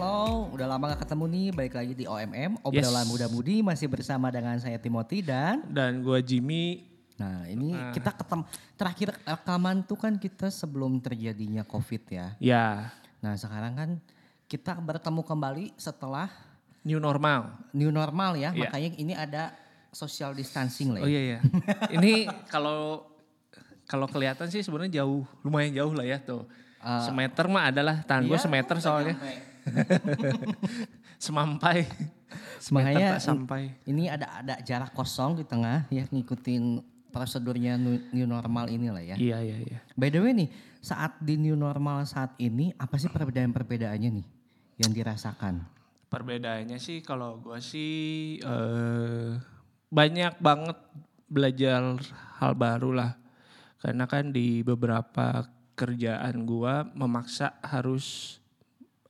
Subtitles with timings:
[0.00, 3.12] Halo, udah lama gak ketemu nih, balik lagi di OMM, obrolan Yes.
[3.12, 6.88] muda mudi masih bersama dengan saya Timothy dan Dan gue Jimmy.
[7.20, 8.48] Nah ini kita ketemu,
[8.80, 12.32] terakhir rekaman tuh kan kita sebelum terjadinya COVID ya.
[12.40, 13.90] Ya, Nah sekarang kan
[14.48, 16.32] kita bertemu kembali setelah
[16.80, 17.60] new normal.
[17.76, 18.72] new normal ya, Iya.
[18.72, 19.52] makanya ini ada
[19.92, 21.12] social distancing lah Oh ya.
[21.12, 21.38] iya iya.
[21.92, 23.04] Ini kalau
[23.84, 26.48] kalau kelihatan sih sebenarnya jauh, lumayan jauh lah ya tuh.
[26.80, 29.20] semeter mah adalah tangan gue Iya, semeter soalnya.
[31.24, 31.84] Semampai.
[32.70, 33.74] Makanya tak sampai.
[33.88, 36.78] ini ada ada jarak kosong di tengah ya ngikutin
[37.10, 39.16] prosedurnya new, normal ini lah ya.
[39.18, 39.78] Iya iya iya.
[39.98, 44.26] By the way nih, saat di new normal saat ini apa sih perbedaan-perbedaannya nih
[44.80, 45.66] yang dirasakan?
[46.10, 49.30] Perbedaannya sih kalau gue sih eh,
[49.90, 50.78] banyak banget
[51.26, 51.98] belajar
[52.38, 53.12] hal baru lah.
[53.80, 58.38] Karena kan di beberapa kerjaan gue memaksa harus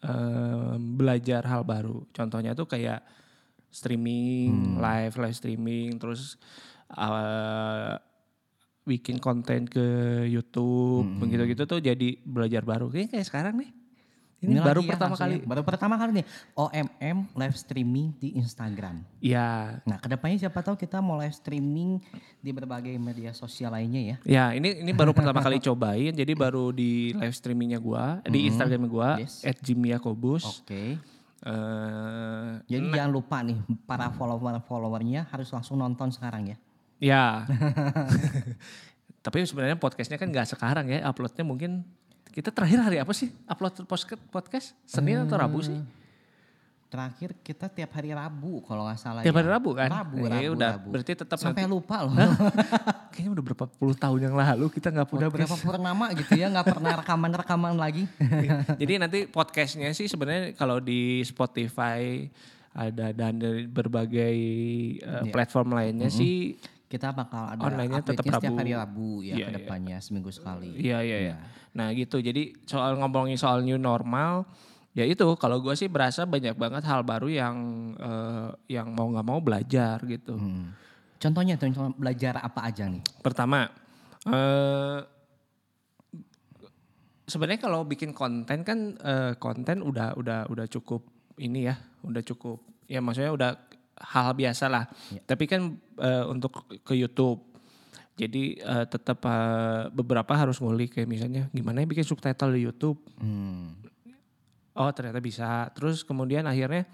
[0.05, 2.05] eh, belajar hal baru.
[2.13, 3.01] Contohnya tuh kayak
[3.71, 6.37] streaming, live, live streaming, terus
[6.95, 7.95] eh,
[8.85, 9.87] bikin konten ke
[10.27, 12.91] YouTube, begitu gitu tuh jadi belajar baru.
[12.91, 13.80] Kayak kayak sekarang nih.
[14.41, 15.37] Ini, baru lagi ya pertama kali.
[15.45, 19.05] Baru pertama kali nih OMM live streaming di Instagram.
[19.21, 22.01] Ya, Nah, ke depannya siapa tahu kita mau live streaming
[22.41, 24.17] di berbagai media sosial lainnya ya.
[24.25, 28.89] Ya ini ini baru pertama kali cobain jadi baru di live streamingnya gua di Instagram
[28.89, 29.45] gua Yes.
[29.61, 30.65] @jimmyakobus.
[30.65, 30.97] Oke.
[31.41, 33.57] Eh, Jadi jangan lupa nih
[33.89, 36.57] para follower-followernya harus langsung nonton sekarang ya.
[37.01, 37.25] ya.
[39.25, 41.85] Tapi sebenarnya podcastnya kan nggak sekarang ya uploadnya mungkin
[42.31, 45.79] kita terakhir hari apa sih upload podcast podcast Senin atau Rabu sih?
[46.91, 49.23] Terakhir kita tiap hari Rabu kalau nggak salah.
[49.23, 49.39] Tiap ya.
[49.39, 49.87] hari Rabu kan?
[49.87, 50.89] Rabu, Eh, Rabu, udah Rabu.
[50.91, 52.15] berarti tetap Sampai nanti- lupa loh.
[53.15, 55.35] kayaknya udah berapa puluh tahun yang lalu kita nggak Udah podcast.
[55.39, 58.05] berapa purnama gitu ya nggak pernah rekaman-rekaman lagi.
[58.83, 62.27] Jadi nanti podcastnya sih sebenarnya kalau di Spotify
[62.71, 64.37] ada dan dari berbagai
[65.03, 65.31] uh, Iya.
[65.31, 66.59] platform lainnya sih
[66.91, 68.59] Kita bakal ada Online-nya tetap update-nya setiap Rabu.
[68.59, 70.75] hari Rabu ya Iya, ke depannya seminggu sekali.
[70.75, 71.35] Iya iya iya.
[71.71, 72.19] Nah gitu.
[72.19, 74.43] Jadi soal ngomongin soal new normal,
[74.91, 77.57] ya itu kalau gue sih berasa banyak banget hal baru yang
[77.95, 80.35] eh, yang mau nggak mau belajar gitu.
[80.35, 80.75] Hmm.
[81.23, 83.07] Contohnya contoh belajar apa aja nih?
[83.23, 83.71] Pertama,
[84.27, 84.99] eh
[87.31, 91.07] sebenarnya kalau bikin konten kan eh, konten udah udah udah cukup
[91.39, 92.59] ini ya, udah cukup
[92.91, 93.70] ya maksudnya udah
[94.01, 94.85] hal biasa lah.
[95.29, 97.45] Tapi kan eh, untuk ke YouTube,
[98.17, 103.01] jadi eh, tetap eh, beberapa harus ngulik kayak misalnya gimana ya bikin subtitle di YouTube.
[103.21, 103.77] Hmm.
[104.77, 105.69] Oh ternyata bisa.
[105.77, 106.85] Terus kemudian akhirnya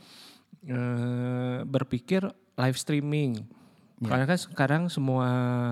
[0.67, 2.27] eh, berpikir
[2.59, 3.43] live streaming.
[3.97, 5.29] Karena kan sekarang semua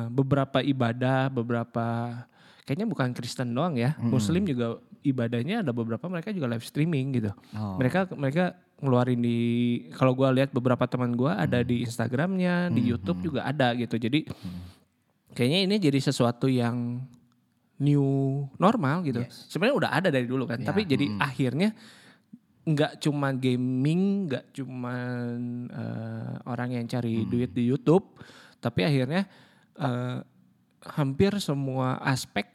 [0.08, 2.18] beberapa ibadah, beberapa
[2.64, 7.30] kayaknya bukan Kristen doang ya, Muslim juga ibadahnya ada beberapa mereka juga live streaming gitu.
[7.52, 7.76] Oh.
[7.76, 9.38] Mereka mereka ngeluarin di
[9.96, 13.96] kalau gua lihat beberapa teman gua ada di Instagramnya, di YouTube juga ada gitu.
[13.96, 14.28] Jadi
[15.32, 17.02] kayaknya ini jadi sesuatu yang
[17.80, 19.24] new normal gitu.
[19.50, 21.74] Sebenarnya udah ada dari dulu kan, Ya, tapi jadi akhirnya
[22.64, 24.94] nggak cuma gaming, nggak cuma
[25.68, 28.14] eh, orang yang cari duit di YouTube,
[28.62, 29.26] tapi akhirnya
[29.74, 30.18] eh,
[30.94, 32.46] hampir semua aspek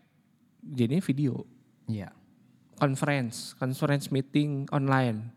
[0.64, 1.44] jadi video,
[1.90, 2.14] Iya.
[2.80, 5.34] conference, conference meeting online.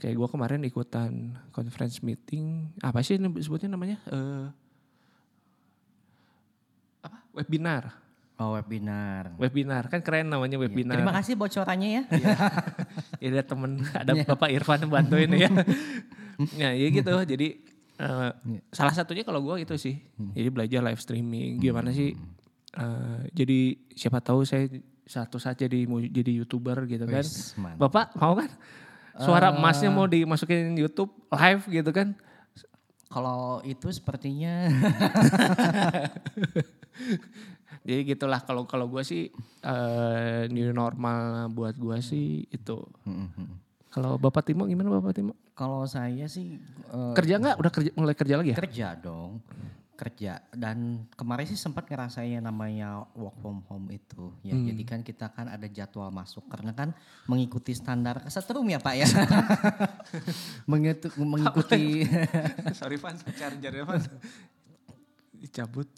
[0.00, 0.08] Iya.
[0.08, 1.12] Kayak gue kemarin ikutan
[1.52, 4.00] conference meeting, apa sih ini sebutnya namanya?
[4.08, 4.46] Eh,
[7.04, 7.18] apa?
[7.36, 7.92] Webinar.
[8.40, 9.36] Oh webinar.
[9.36, 9.92] Webinar.
[9.92, 10.96] Kan keren namanya webinar.
[10.96, 12.02] Terima kasih bocorannya ya.
[13.20, 15.52] ya ada temen ada bapak Irfan bantuin ya.
[16.56, 17.12] Ya ya gitu.
[17.28, 17.60] Jadi
[18.00, 18.30] eh,
[18.72, 20.00] salah satunya kalau gua itu sih.
[20.16, 21.60] Jadi belajar live streaming.
[21.60, 22.16] Gimana sih?
[22.72, 24.72] Eh, jadi siapa tahu saya
[25.04, 27.20] satu saat jadi mau jadi youtuber gitu kan.
[27.20, 28.48] Wis, bapak mau kan
[29.20, 32.16] suara emasnya mau dimasukin YouTube live gitu kan?
[33.10, 34.70] Kalau itu sepertinya.
[37.86, 39.32] Jadi gitulah kalau kalau gua sih
[39.64, 42.76] eh, new normal buat gua sih itu.
[43.90, 45.34] Kalau bapak Timo gimana bapak Timo?
[45.58, 46.60] Kalau saya sih
[46.92, 47.56] eh, kerja nggak?
[47.58, 48.58] Udah kerja mulai kerja lagi ya?
[48.62, 49.42] Kerja dong
[50.00, 50.76] kerja dan
[51.12, 54.64] kemarin sih sempat ngerasain yang namanya work from home itu ya Hmm.
[54.64, 59.04] jadi kan kita kan ada jadwal masuk karena kan mengikuti standar kesetrum ya pak ya
[60.70, 61.82] mengikuti mengikuti
[62.78, 64.00] Sorry Van, chargernya Van.
[65.32, 65.88] Dicabut.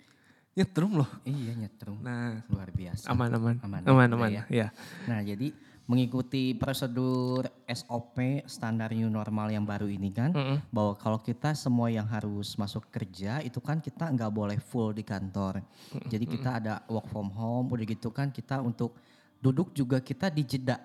[0.52, 1.08] Nyetrum loh.
[1.22, 3.56] iya nyetrum Nah, luar biasa aman aman.
[3.62, 4.30] Aman, Aman udah aman.
[4.30, 4.42] ya.
[4.50, 4.68] Ya.
[5.06, 5.48] nah jadi
[5.92, 10.64] mengikuti prosedur SOP standar new normal yang baru ini kan Mm-mm.
[10.72, 15.04] bahwa kalau kita semua yang harus masuk kerja itu kan kita nggak boleh full di
[15.04, 15.60] kantor.
[16.08, 18.96] Jadi kita ada work from home, udah gitu kan kita untuk
[19.36, 20.80] duduk juga kita dijeda.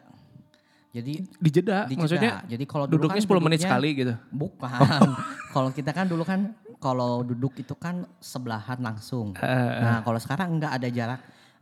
[0.91, 4.13] Jadi Dijeda, di maksudnya Jadi kalau duduknya kan 10 menit sekali gitu.
[4.27, 5.07] Bukan.
[5.55, 6.51] kalau kita kan dulu kan
[6.83, 9.33] kalau duduk itu kan sebelahan langsung.
[9.81, 11.21] Nah, kalau sekarang enggak ada jarak.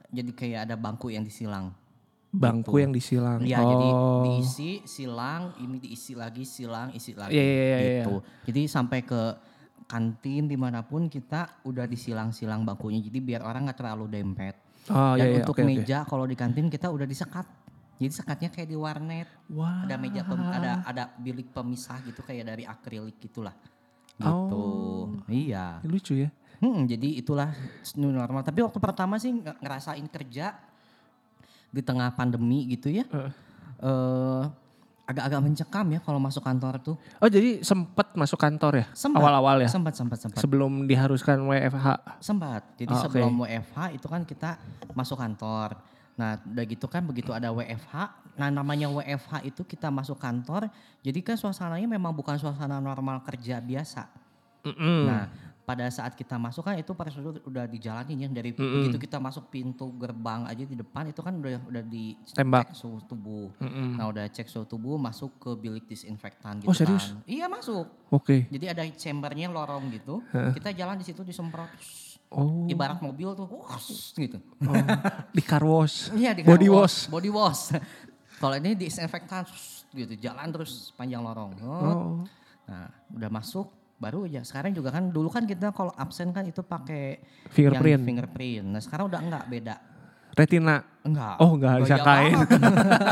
[0.10, 1.76] Jadi kayak ada bangku yang disilang.
[2.36, 3.40] Bangku yang disilang.
[3.40, 4.24] Iya, jadi Oh.
[4.26, 7.32] diisi, silang, ini diisi lagi, silang, isi lagi.
[7.32, 7.92] Iya, iya, iya, iya.
[8.02, 8.16] gitu.
[8.46, 9.22] Jadi sampai ke
[9.86, 13.00] kantin di mana pun kita udah disilang-silang bangkunya.
[13.00, 14.56] Jadi biar orang nggak terlalu dempet.
[14.88, 15.64] Oh Dan iya, iya, untuk oke.
[15.64, 17.46] meja kalau di kantin kita udah disekat.
[17.96, 19.28] Jadi sekatnya kayak di warnet.
[19.50, 19.88] Wah.
[19.88, 23.56] Ada meja pem- ada ada bilik pemisah gitu kayak dari akrilik gitulah.
[24.16, 24.28] Gitu.
[24.28, 25.16] Oh.
[25.26, 25.80] Iya.
[25.82, 26.30] Lucu ya.
[26.56, 27.52] Hmm, jadi itulah
[27.96, 28.42] new normal.
[28.42, 30.56] Tapi waktu pertama sih nge- ngerasain kerja
[31.76, 33.04] di tengah pandemi gitu ya.
[33.12, 33.32] Heeh.
[33.84, 34.44] eh
[35.06, 36.96] agak-agak mencekam ya kalau masuk kantor tuh.
[37.22, 38.86] Oh jadi sempat masuk kantor ya?
[38.98, 39.22] Sempat.
[39.22, 39.70] Awal-awal ya?
[39.70, 40.42] Sempat, sempat, sempat.
[40.42, 41.88] Sebelum diharuskan WFH.
[42.26, 42.66] Sempat.
[42.74, 44.58] Jadi Oh, sebelum WFH itu kan kita
[44.98, 45.78] masuk kantor.
[46.16, 47.92] Nah, udah gitu kan begitu ada WFH,
[48.40, 50.72] nah namanya WFH itu kita masuk kantor,
[51.04, 54.08] jadi kan suasananya memang bukan suasana normal kerja biasa.
[54.64, 55.12] Mm-mm.
[55.12, 55.28] Nah,
[55.66, 59.90] pada saat kita masuk kan itu prosedur udah dijalanin ya dari begitu kita masuk pintu
[59.98, 62.70] gerbang aja di depan itu kan udah udah di Tembak.
[62.70, 63.50] cek suhu tubuh.
[63.58, 63.98] Mm-mm.
[63.98, 67.18] Nah, udah cek suhu tubuh masuk ke bilik disinfektan gitu Oh, serius?
[67.18, 67.26] kan.
[67.26, 67.90] Iya, masuk.
[68.14, 68.46] Oke.
[68.48, 70.22] Jadi ada chambernya lorong gitu.
[70.30, 71.68] Kita jalan di situ disemprot
[72.30, 72.66] Oh.
[72.68, 74.42] ibarat mobil tuh, wos, gitu.
[74.66, 74.74] oh.
[75.32, 76.10] Di car wash.
[76.20, 76.98] Iya di Body car wash.
[77.08, 77.74] Body wash.
[78.42, 79.46] Kalau ini disinfektan
[79.90, 81.52] gitu, jalan terus panjang lorong.
[81.64, 81.70] Oh.
[81.72, 82.14] Oh.
[82.66, 84.44] Nah, udah masuk baru aja.
[84.44, 87.96] Sekarang juga kan dulu kan kita kalau absen kan itu pakai Fingerprint.
[87.96, 88.66] yang fingerprint.
[88.68, 89.76] Nah, sekarang udah enggak beda.
[90.36, 90.84] Retina.
[91.02, 91.36] Enggak.
[91.40, 92.36] Oh, enggak disangkain.
[92.36, 92.50] banget.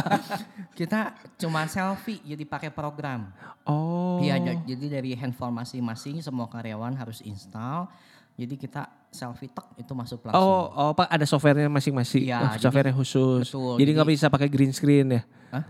[0.80, 1.00] kita
[1.38, 3.32] cuma selfie jadi pakai program.
[3.64, 4.20] Oh.
[4.20, 7.88] Iya, ja- jadi dari handphone masing-masing semua karyawan harus install.
[8.34, 10.42] Jadi kita selfie tek itu masuk langsung.
[10.42, 12.26] Oh, oh, Pak ada softwarenya masing-masing.
[12.26, 13.46] Iya, Oh, softwarenya khusus.
[13.46, 15.22] betul, jadi nggak bisa pakai green screen ya.
[15.54, 15.64] Hah?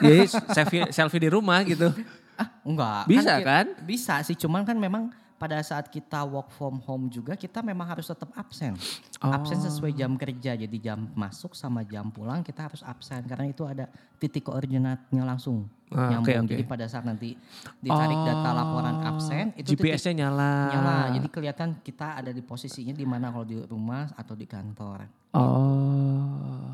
[0.00, 1.92] Jadi selfie selfie di rumah gitu.
[2.36, 3.04] Ah, enggak.
[3.06, 3.66] Bisa ki- kan?
[3.82, 8.04] Bisa sih, cuman kan memang pada saat kita work from home juga kita memang harus
[8.04, 8.72] tetap absen.
[9.18, 10.52] Absen sesuai jam kerja.
[10.54, 13.84] Jadi jam masuk sama jam pulang kita harus absen karena itu ada
[14.16, 16.24] titik koordinatnya langsung Ah, nyambung.
[16.24, 16.50] oke, oke.
[16.50, 17.36] Jadi pada saat nanti
[17.78, 20.52] ditarik data laporan absen itu GPS-nya nyala.
[20.72, 20.96] nyala.
[21.14, 25.04] Jadi kelihatan kita ada di posisinya di mana kalau di rumah atau di kantor.
[25.30, 26.72] Oh.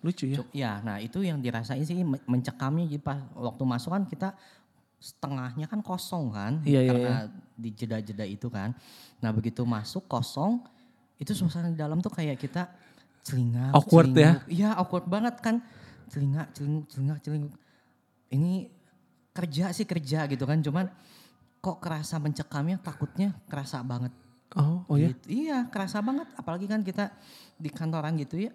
[0.00, 0.42] Lucu ya.
[0.52, 4.28] Ya, nah itu yang dirasain sih men- mencekamnya jadi pas waktu masuk kan kita
[5.02, 7.16] setengahnya kan kosong kan Iya, iya, karena
[7.58, 8.70] di jeda-jeda itu kan.
[9.18, 10.62] Nah, begitu masuk kosong
[11.18, 12.70] itu suasana di dalam tuh kayak kita
[13.26, 14.38] celingak Awkward ya?
[14.38, 14.42] celinguk.
[14.46, 15.58] Iya, awkward banget kan.
[16.06, 17.54] Celingak, celinguk, celingak, celinguk.
[18.30, 18.70] Ini
[19.34, 20.86] kerja sih kerja gitu kan, cuman
[21.62, 24.14] kok kerasa mencekamnya takutnya kerasa banget.
[24.54, 25.10] Oh, oh ya.
[25.10, 25.46] Gitu.
[25.48, 26.30] Iya, kerasa banget.
[26.38, 27.10] Apalagi kan kita
[27.58, 28.52] di kantoran gitu ya.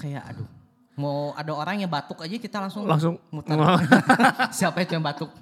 [0.00, 0.48] Kayak aduh,
[0.92, 3.56] mau ada orang yang batuk aja kita langsung Langsung muter.
[4.58, 5.32] Siapa itu yang batuk?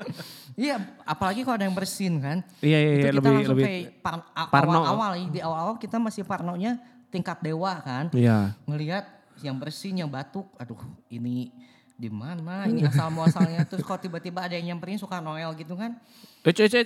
[0.56, 2.38] iya, apalagi kalau ada yang bersin kan.
[2.64, 4.72] Iya iya iya kita lebih langsung lebih kayak par- parno.
[4.72, 6.80] awal-awal ya, di awal-awal kita masih parnonya
[7.12, 8.08] tingkat dewa kan.
[8.16, 8.56] Iya.
[8.64, 9.04] Ngelihat
[9.44, 10.80] yang bersin, yang batuk, aduh
[11.12, 11.52] ini
[11.96, 15.96] di mana ini asal muasalnya terus kalau tiba-tiba ada yang nyamperin suka Noel gitu kan
[16.44, 16.76] cek.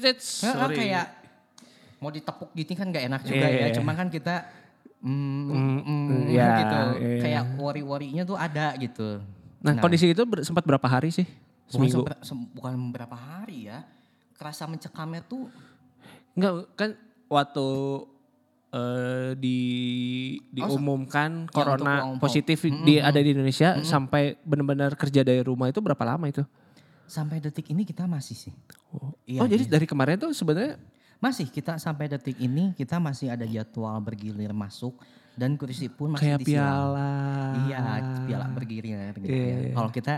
[0.46, 1.06] Nah, kayak
[1.98, 3.66] mau ditepuk gitu kan gak enak juga Iya, ya.
[3.68, 3.74] iya.
[3.76, 4.46] Cuman kan kita
[5.00, 6.78] mm, Mm, mm, iya, gitu.
[6.96, 7.20] iya.
[7.20, 9.20] Kayak worry-worrynya tuh ada gitu.
[9.60, 11.24] Nah, kondisi itu ber- sempat berapa hari sih?
[11.24, 12.00] bukan, Seminggu.
[12.02, 13.84] sember- sem- bukan beberapa hari ya.
[14.34, 15.52] Kerasa mencekamnya tuh
[16.32, 16.90] Enggak kan
[17.26, 17.66] waktu
[18.70, 19.58] eh, di
[20.48, 25.82] diumumkan untuk corona from positif di ada di Indonesia sampai benar-benar kerja dari rumah itu
[25.82, 26.46] berapa lama itu?
[27.04, 28.54] sampai detik ini kita masih sih.
[28.94, 30.78] Oh, Iya, oh, jadi dari kemarin tuh sebenarnya
[31.20, 34.96] Masih kita sampai detik ini kita masih ada jadwal bergilir masuk
[35.36, 36.96] dan kursi pun masih kayak disilang.
[36.96, 37.12] piala.
[37.62, 37.78] Iya,
[38.24, 39.58] piala bergilir gitu Iya, ya.
[39.60, 39.72] iya.
[39.76, 40.14] Kalau kita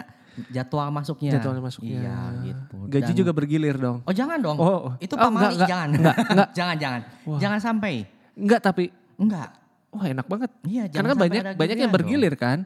[0.49, 1.31] jadwal masuknya.
[1.35, 1.99] Jadwalnya masuknya.
[2.01, 2.77] Iya, gitu.
[2.87, 3.99] Gaji Dan- juga bergilir dong.
[4.03, 4.57] Oh jangan dong.
[4.57, 5.89] Oh, Itu oh, enggak, enggak, jangan.
[5.91, 6.49] enggak, enggak.
[6.59, 7.01] jangan, jangan.
[7.27, 7.39] Wah.
[7.39, 7.95] Jangan sampai.
[8.33, 8.85] Enggak tapi
[9.19, 9.49] Enggak.
[9.91, 10.51] wah enak banget.
[10.65, 12.65] Iya, Karena kan banyak banyak yang bergilir kan.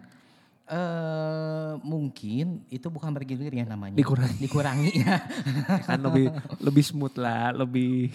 [0.67, 3.95] Eh mungkin itu bukan bergilir ya namanya.
[3.95, 4.37] Dikurangi.
[4.37, 5.23] Dikurangi ya.
[5.87, 6.27] kan lebih
[6.59, 8.11] lebih smooth lah, lebih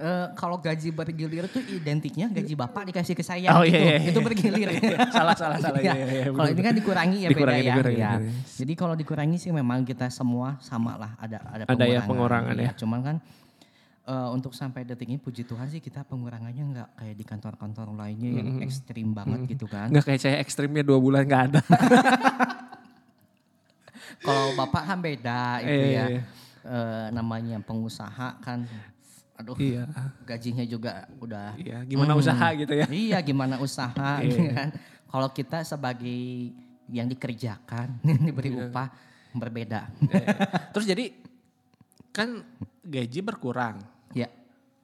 [0.00, 3.76] Eh, kalau gaji bergilir itu identiknya gaji bapak dikasih ke saya Oh, gitu.
[3.76, 4.72] iya, iya, Itu bergilir.
[5.12, 5.92] salah salah salah Iya.
[5.92, 6.56] iya, iya, kalau bener.
[6.56, 7.74] ini kan dikurangi ya Dikurangi, beda ya.
[7.76, 8.10] dikurangi, Iya.
[8.16, 8.56] dikurangi.
[8.56, 12.08] Jadi kalau dikurangi sih memang kita semua sama lah ada ada Ada ya pengurangan.
[12.08, 12.72] pengurangan Iya, ya.
[12.80, 13.16] Cuman kan
[14.02, 18.30] eh, untuk sampai detik ini puji Tuhan sih kita pengurangannya nggak kayak di kantor-kantor lainnya
[18.38, 19.88] yang ekstrim banget gitu kan.
[19.88, 21.60] Enggak kayak saya ekstrimnya dua bulan nggak ada.
[24.20, 26.04] Kalau bapak kan beda itu Iya, ya.
[26.12, 26.22] iya.
[26.60, 28.68] Eh, namanya pengusaha kan,
[29.32, 29.88] aduh iya.
[30.28, 31.56] gajinya juga udah.
[31.56, 32.20] Iya, gimana Hmm.
[32.20, 32.84] usaha gitu ya.
[32.86, 34.28] Iya gimana usaha Iya.
[34.28, 34.68] gitu kan.
[35.08, 36.52] Kalau kita sebagai
[36.92, 37.96] yang dikerjakan,
[38.28, 38.68] diberi Iya.
[38.68, 38.88] upah
[39.32, 39.88] berbeda.
[40.76, 41.16] Terus jadi
[42.12, 42.44] kan
[42.84, 43.84] gaji berkurang,
[44.16, 44.28] ya,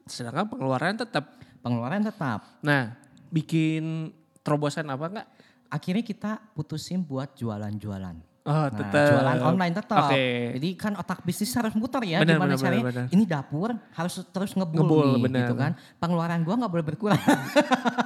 [0.05, 1.37] sedangkan pengeluaran tetap.
[1.67, 2.47] pengeluaran tetap.
[2.63, 2.95] Nah,
[3.27, 4.15] bikin
[4.47, 5.29] terobosan apa enggak?
[5.67, 8.36] Akhirnya kita putusin buat jualan-jualan.
[8.47, 9.11] Oh, Nah, tetap.
[9.11, 10.07] jualan online tetap.
[10.07, 10.25] Oke.
[10.55, 12.23] Jadi kan otak bisnis harus muter ya.
[12.23, 13.05] Benar, gimana caranya?
[13.09, 15.41] Ini dapur harus terus ngebul, Ngebul, nih, benar.
[15.43, 15.73] gitu kan.
[15.99, 17.19] Pengeluaran gua nggak boleh berkurang.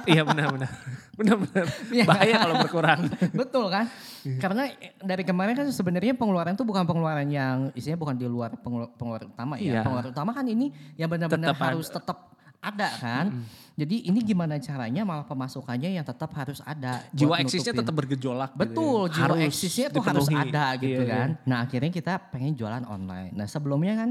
[0.03, 0.71] Iya benar benar.
[1.21, 1.65] Benar benar.
[1.87, 2.05] Iya.
[2.09, 2.99] Bahaya kalau berkurang.
[3.37, 3.85] Betul kan?
[4.23, 4.39] Iya.
[4.39, 4.63] Karena
[4.97, 9.29] dari kemarin kan sebenarnya pengeluaran itu bukan pengeluaran yang isinya bukan di luar pengelu- pengeluaran
[9.29, 9.77] utama ya.
[9.77, 9.81] Iya.
[9.83, 13.25] Pengeluaran utama kan ini yang benar-benar harus tetap ada kan.
[13.73, 17.01] Jadi ini gimana caranya malah pemasukannya yang tetap harus ada.
[17.09, 18.53] Jiwa eksisnya tetap bergejolak.
[18.53, 18.61] gitu ya.
[18.69, 21.13] Betul, jiwa Harus eksisnya tuh harus ada gitu Iya, iya.
[21.17, 21.29] kan.
[21.49, 23.33] Nah akhirnya kita pengen jualan online.
[23.33, 24.09] Nah sebelumnya kan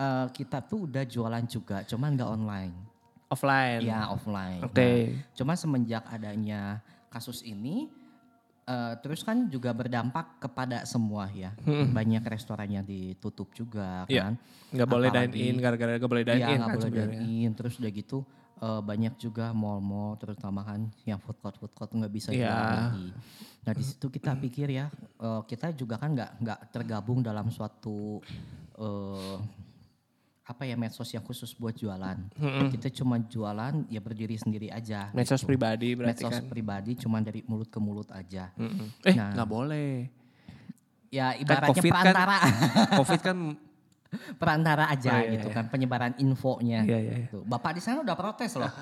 [0.00, 2.72] eh, kita tuh udah jualan juga, cuman nggak online.
[3.30, 3.80] Offline.
[3.84, 4.64] Ya offline.
[4.64, 4.80] Oke.
[4.80, 4.96] Nah,
[5.36, 6.80] cuma semenjak adanya
[7.12, 7.86] kasus ini,
[8.70, 11.50] eh, terus kan juga berdampak kepada semua ya.
[11.66, 14.30] Banyak restoran yang ditutup juga Iya.
[14.30, 14.34] kan.
[14.70, 17.50] Nggak boleh dine in gara-gara nggak boleh dine Iya in nggak kan boleh dine in.
[17.58, 18.18] Terus udah gitu
[18.60, 23.08] eh, banyak juga mall-mall terutama kan yang food court food court nggak bisa jualan lagi.
[23.60, 24.86] Nah di situ kita pikir ya
[25.18, 28.22] eh, kita juga kan nggak nggak tergabung dalam suatu
[28.78, 29.36] eh,
[30.50, 32.18] apa ya medsos yang khusus buat jualan.
[32.68, 35.08] Kita cuma jualan ya berdiri sendiri aja.
[35.10, 35.48] Medsos gitu.
[35.48, 36.50] pribadi berarti Medsos kan.
[36.50, 38.50] pribadi cuma dari mulut ke mulut aja.
[38.54, 38.90] Mm-mm.
[39.00, 39.30] Eh Nah.
[39.32, 40.10] nggak boleh.
[41.08, 42.36] Ya ibaratnya COVID kan- perantara,
[42.98, 43.36] Covid kan
[44.36, 45.54] perantara Oh, aja iya, gitu iya.
[45.54, 46.82] kan penyebaran infonya.
[46.82, 47.14] Iya, iya.
[47.30, 48.70] Tuh, Bapak di sana udah protes loh.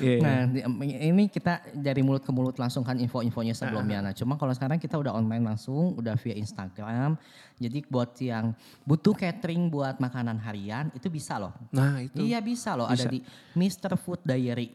[0.00, 0.24] Iya, iya.
[0.24, 0.40] Nah,
[0.80, 4.00] ini kita dari mulut ke mulut langsung kan info-infonya sebelumnya.
[4.00, 7.20] Nah, cuma kalau sekarang kita udah online langsung, udah via Instagram.
[7.60, 8.56] Jadi buat yang
[8.88, 11.52] butuh catering buat makanan harian itu bisa loh.
[11.76, 12.16] Nah itu.
[12.24, 13.12] Iya bisa loh, ada Bisa.
[13.12, 13.20] di
[13.52, 13.92] Mr.
[14.00, 14.72] Food Diary.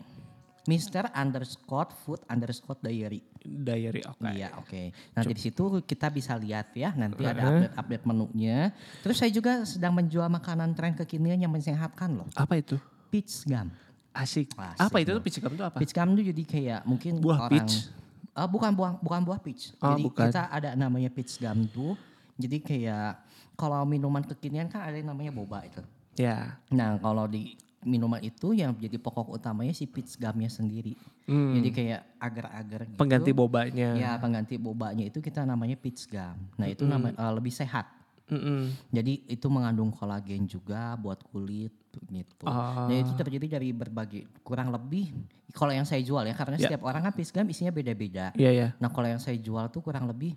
[0.65, 1.13] Mr.
[1.13, 3.22] underscore food underscore diary.
[3.39, 4.25] Diary oke.
[4.25, 4.89] Iya oke.
[5.13, 6.89] Nanti di situ kita bisa lihat ya.
[6.91, 7.53] Nanti ada Uh-huh.
[7.62, 8.74] update-update menunya.
[9.05, 12.25] Terus saya juga sedang menjual makanan tren kekinian yang mensehatkan loh.
[12.34, 12.81] Apa itu?
[13.13, 13.69] Peach gum.
[14.10, 14.50] Asik.
[14.57, 15.77] Asik apa itu tuh peach gum itu apa?
[15.77, 17.93] Peach gum itu jadi kayak mungkin Buah orang peach?
[18.36, 19.77] Eh, bukan buah bukan buah peach.
[19.77, 20.25] Oh, jadi bukan.
[20.27, 21.93] kita ada namanya peach gum tuh.
[22.41, 23.22] Jadi kayak
[23.53, 25.79] kalau minuman kekinian kan ada yang namanya boba itu.
[26.17, 26.57] Ya.
[26.72, 27.53] Nah kalau di
[27.85, 30.97] minuman itu yang jadi pokok utamanya si peach gumnya sendiri.
[31.29, 31.53] Hmm.
[31.55, 32.97] Jadi kayak agar-agar gitu.
[32.97, 33.89] Pengganti bobanya.
[33.93, 36.35] Ya pengganti bobanya itu kita namanya peach gum.
[36.57, 37.85] Nah itu nama eh, lebih sehat.
[38.25, 38.73] Mm-mm.
[38.89, 41.69] Jadi itu mengandung kolagen juga buat kulit
[42.09, 42.49] gitu.
[42.49, 42.89] Ah.
[42.89, 45.13] Nah itu terjadi dari berbagai kurang lebih
[45.53, 46.67] kalau yang saya jual ya karena Ya.
[46.67, 48.33] setiap orang kan peach gum isinya beda-beda.
[48.33, 48.67] Iya ya.
[48.81, 50.33] Nah kalau yang saya jual tuh kurang lebih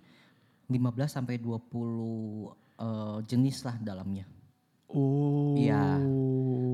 [0.69, 4.29] 15 sampai 20 eh, jenis lah dalamnya.
[4.89, 5.53] Oh.
[5.57, 6.01] Iya.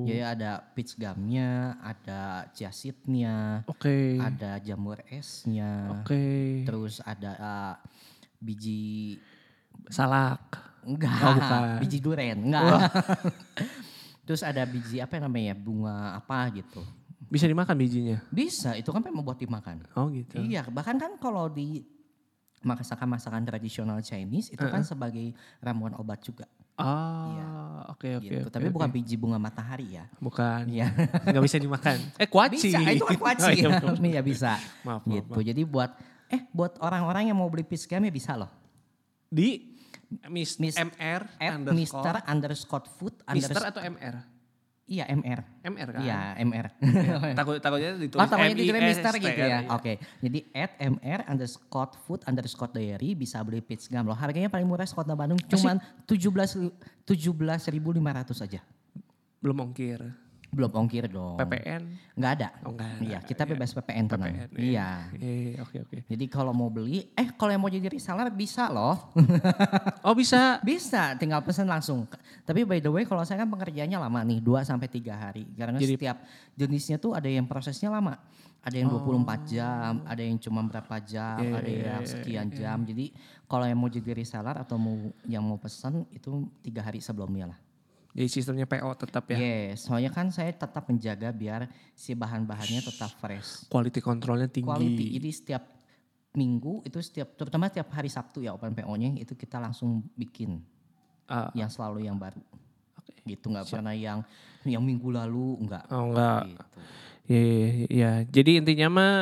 [0.05, 4.17] Jadi ada peach gumnya, ada chia seednya, Oke.
[4.17, 6.63] ada jamur esnya, Oke.
[6.63, 7.73] terus ada eh,
[8.37, 9.17] biji
[9.89, 10.61] Salak.
[10.85, 11.77] enggak, Oh, bukan.
[11.81, 12.93] biji duren enggak.
[14.25, 16.81] terus ada biji apa namanya bunga apa gitu.
[17.25, 18.17] Bisa dimakan bijinya.
[18.29, 19.81] Bisa, itu kan memang buat dimakan.
[19.97, 20.37] Oh gitu.
[20.37, 21.81] Iya, bahkan kan kalau di
[22.61, 26.45] masakan-masakan tradisional Chinese itu kan sebagai ramuan obat juga.
[26.75, 28.27] Ah, oke oke.
[28.27, 28.35] gitu.
[28.41, 28.73] oke, Tapi oke.
[28.73, 30.05] bukan biji bunga matahari ya.
[30.17, 30.67] Bukan.
[30.67, 30.91] Iya.
[31.31, 31.97] Nggak bisa dimakan.
[32.15, 32.59] Eh kuaci.
[32.61, 33.43] Bisa, itu kan kuaci.
[33.43, 33.93] Oh, iya, betul.
[34.11, 34.51] Iya bisa.
[34.81, 35.31] Maaf, maaf, gitu.
[35.33, 35.45] maaf.
[35.45, 35.91] Jadi buat
[36.27, 38.51] eh buat orang-orang yang mau beli peach gum ya bisa loh.
[39.25, 39.71] Di
[40.27, 41.75] Miss, Miss- MR At underscore.
[41.75, 43.65] Mister underscore food Mister underscore.
[43.71, 44.15] atau MR?
[44.85, 45.41] Iya MR.
[45.65, 46.01] MR kan?
[46.05, 46.65] Iya MR.
[47.41, 49.65] Takut takutnya ditulis Oh, takutnya ditulis Mister gitu ya.
[49.73, 49.97] Oke.
[50.21, 54.13] Jadi at MR underscore food underscore diary bisa beli peach gum loh.
[54.13, 56.53] Harganya paling murah sekota Bandung cuman tujuh belas
[57.01, 58.61] tujuh belas ribu lima ratus aja.
[59.41, 60.24] Belum ongkir.
[60.55, 61.35] Belum ongkir dong.
[61.35, 61.83] PPN.
[62.15, 62.47] Nggak ada.
[62.63, 62.87] Oh, ada.
[63.03, 64.31] Iya kita bebas PPN tenang.
[64.31, 64.89] PPN, Iya.
[65.19, 65.97] Eh, oke oke.
[66.07, 69.11] Jadi kalau mau beli, eh kalau yang mau jadi reseller bisa loh.
[70.07, 70.57] Oh bisa.
[70.63, 72.07] bisa, tinggal pesan langsung.
[72.47, 75.43] Tapi by the way kalau saya kan pengerjaannya lama nih, 2 sampai 3 hari.
[75.51, 76.17] Karena Jadi- setiap
[76.55, 78.15] jenisnya tuh ada yang prosesnya lama.
[78.65, 82.47] Ada yang 24 jam, ada yang cuma berapa jam, Iya, ada iya, yang iya, sekian
[82.49, 82.77] jam.
[82.81, 83.13] Jadi
[83.45, 87.59] kalau yang mau jadi reseller atau mau yang mau pesan itu tiga hari sebelumnya lah.
[88.15, 89.35] Jadi sistemnya PO tetap ya.
[89.35, 93.67] Yes, soalnya kan saya tetap menjaga biar si bahan-bahannya tetap fresh.
[93.67, 94.71] Quality controlnya tinggi.
[94.71, 95.05] Quality.
[95.19, 95.63] Jadi setiap
[96.31, 100.63] minggu itu setiap terutama setiap hari Sabtu ya open PO-nya itu kita langsung bikin
[101.25, 102.39] Ah, yang selalu yang baru.
[103.25, 104.21] Gitu nggak pernah yang
[104.63, 105.83] yang minggu lalu enggak.
[105.89, 106.41] oh enggak.
[106.45, 106.63] Gitu.
[107.25, 108.11] Iya, iya, iya.
[108.29, 109.15] Jadi intinya mah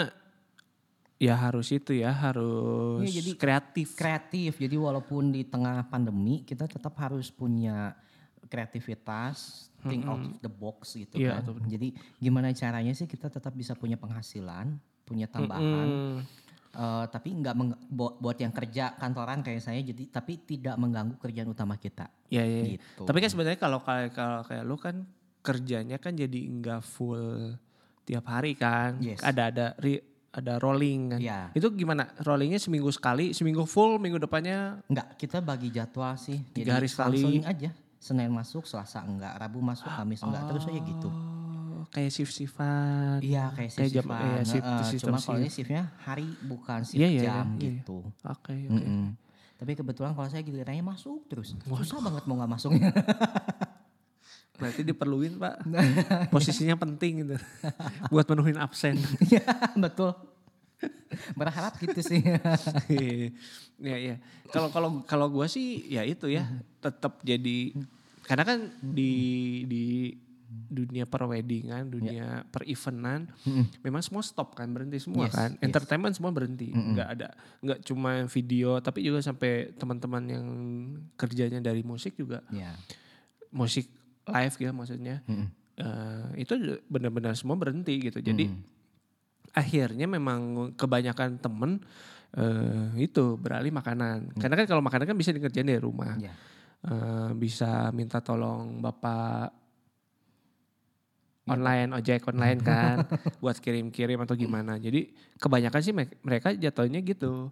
[1.15, 3.95] ya harus itu ya, harus Iya, jadi kreatif.
[3.95, 4.59] Kreatif.
[4.59, 7.95] Jadi walaupun di tengah pandemi kita tetap harus punya
[8.53, 11.57] kreativitas, think out of the box gitu Iya, kan.
[11.65, 14.77] Jadi gimana caranya sih kita tetap bisa punya penghasilan,
[15.09, 15.87] punya tambahan.
[15.89, 16.17] Mm,
[16.73, 17.53] Eh, tapi nggak
[17.93, 22.09] buat, buat yang kerja kantoran kayak saya jadi tapi tidak mengganggu kerjaan utama kita.
[22.33, 22.61] Iya, iya.
[22.65, 22.73] iya.
[22.81, 23.05] Gitu.
[23.05, 25.05] Tapi kan sebenarnya kalau kayak kalau kayak lu kan
[25.45, 27.53] kerjanya kan jadi enggak full
[28.09, 28.97] tiap hari kan.
[29.05, 29.21] Yes.
[29.21, 29.65] Ada ada
[30.33, 31.19] ada rolling kan.
[31.21, 31.53] Iya.
[31.53, 32.09] Itu gimana?
[32.25, 36.41] Rollingnya seminggu sekali, seminggu full, minggu depannya Nggak, kita bagi jadwal sih.
[36.57, 37.37] Tiga hari sekali.
[37.45, 37.69] aja.
[38.03, 41.07] Senin masuk, Selasa enggak, Rabu masuk, Kamis enggak, terus aja gitu.
[41.07, 43.17] Oh, kayak shift-shiftan.
[43.17, 46.99] Iya kayak Kayak shift jam- iya, shift- sistem Cuma kalau ini shiftnya hari bukan shift
[46.99, 47.63] Iya, iya, jam iya, iya.
[47.79, 47.97] gitu.
[48.21, 48.69] Oke, oke.
[48.69, 49.03] Mm-mm.
[49.55, 51.55] Tapi kebetulan kalau saya gilirannya masuk terus.
[51.57, 52.91] Susah banget mau nggak masuknya.
[54.53, 55.55] Berarti diperluin, Pak.
[56.33, 57.35] Posisinya penting gitu.
[58.11, 58.99] Buat menuhin absen.
[59.23, 59.41] Iya
[59.75, 60.13] betul.
[61.39, 62.21] Berharap gitu sih.
[63.83, 64.15] Iya, iya.
[64.47, 66.47] Kalau kalau kalau gua sih ya itu ya,
[66.79, 67.73] tetap jadi
[68.23, 69.11] karena kan di
[69.67, 69.83] di
[70.69, 73.27] dunia perweddingan, dunia per-eventan,
[73.81, 75.51] memang semua stop kan, berhenti semua Yes, kan.
[75.57, 75.65] yes.
[75.65, 80.45] Entertainment semua berhenti, nggak ada, nggak cuma video, tapi juga sampai teman-teman yang
[81.17, 82.77] kerjanya dari musik juga, ya.
[83.49, 83.89] musik
[84.23, 85.25] live gitu maksudnya,
[85.75, 86.53] eh, itu
[86.87, 88.21] benar-benar semua berhenti gitu.
[88.21, 88.47] Jadi
[89.53, 91.79] akhirnya memang kebanyakan temen
[92.33, 94.33] eh, itu beralih makanan.
[94.37, 96.17] Karena kan kalau makanan kan bisa dikerjain dari rumah.
[96.17, 96.33] Ya.
[96.83, 99.53] Eh, bisa minta tolong bapak
[101.43, 103.03] online ojek online kan
[103.39, 104.79] buat kirim-kirim atau gimana.
[104.79, 107.51] Jadi kebanyakan sih me- mereka jatuhnya gitu.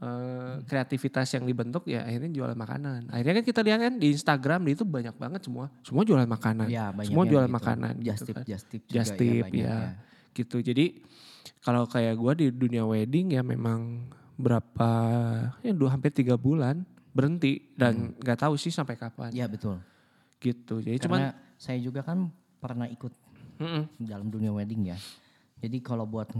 [0.00, 3.10] Eh, kreativitas yang dibentuk ya akhirnya jualan makanan.
[3.12, 5.68] Akhirnya kan kita lihat kan di Instagram di itu banyak banget semua.
[5.84, 6.72] Semua jualan makanan.
[6.72, 7.58] Ya, semua jualan gitu.
[7.60, 7.92] makanan.
[8.00, 8.44] gitu Just tip, kan.
[8.48, 9.78] just tip juga Just tip banyak ya,
[10.32, 10.56] gitu.
[10.64, 10.86] Jadi
[11.60, 14.88] kalau kayak gua di dunia wedding ya memang berapa
[15.60, 19.76] ya dua hampir tiga bulan berhenti dan nggak tahu sih sampai kapan Ya betul.
[20.38, 20.80] gitu.
[20.80, 23.12] Jadi cuman Karena saya juga kan pernah ikut
[23.58, 23.84] Mm-mm.
[24.00, 24.96] dalam dunia wedding ya.
[25.60, 26.32] Jadi kalau buat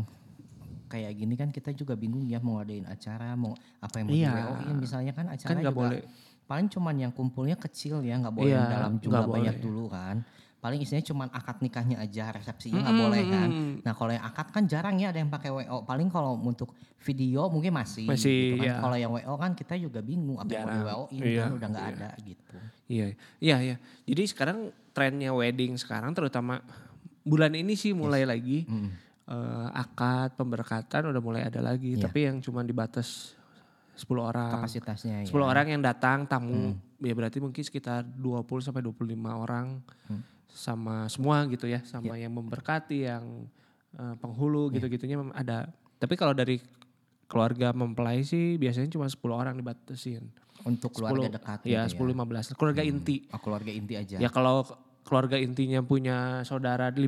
[0.89, 4.31] kayak gini kan kita juga bingung ya mau ngadain acara, mau apa yang mau Iya.
[4.33, 6.03] di-WO-in misalnya kan acara Kan juga boleh.
[6.45, 9.63] paling cuman yang kumpulnya kecil ya, nggak boleh Iya, dalam jumlah banyak boleh.
[9.63, 10.17] dulu kan.
[10.61, 13.49] Paling isinya cuman akad nikahnya aja, resepsinya nggak boleh kan.
[13.81, 15.89] Nah kalau yang akad kan jarang ya ada yang pakai WO.
[15.89, 18.05] Paling kalau untuk video mungkin masih.
[18.05, 18.69] Masih, gitu kan.
[18.69, 18.75] ya.
[18.85, 20.77] Kalau yang WO kan kita juga bingung apa yang mau Jarang.
[20.85, 21.97] di-WO-in Iya, kan udah nggak iya.
[21.97, 22.55] ada gitu.
[22.91, 23.07] Iya,
[23.41, 23.77] iya, iya.
[24.05, 24.59] Jadi sekarang
[24.93, 26.61] trennya wedding sekarang terutama
[27.25, 28.91] bulan ini sih mulai lagi Mm.
[29.31, 31.97] eh, akad pemberkatan udah mulai ada lagi.
[31.97, 32.05] Iya.
[32.05, 33.33] Tapi yang cuma dibatas
[33.97, 34.61] 10 orang.
[34.61, 35.45] Kapasitasnya 10 ya.
[35.49, 39.81] orang yang datang tamu ya berarti mungkin sekitar 20 sampai 25 orang
[40.53, 43.47] sama semua gitu ya sama yang memberkati yang
[43.95, 45.71] eh, penghulu gitu-gitunya mem- ada.
[46.01, 46.59] Tapi kalau dari
[47.31, 50.27] keluarga mempelai sih biasanya cuma 10 orang dibatasin.
[50.61, 53.17] Untuk keluarga 10 dekat ya gitu 10 15 keluarga inti.
[53.33, 54.17] Oh, keluarga inti aja.
[54.19, 54.67] ya kalau
[55.01, 57.03] keluarga intinya punya saudara 15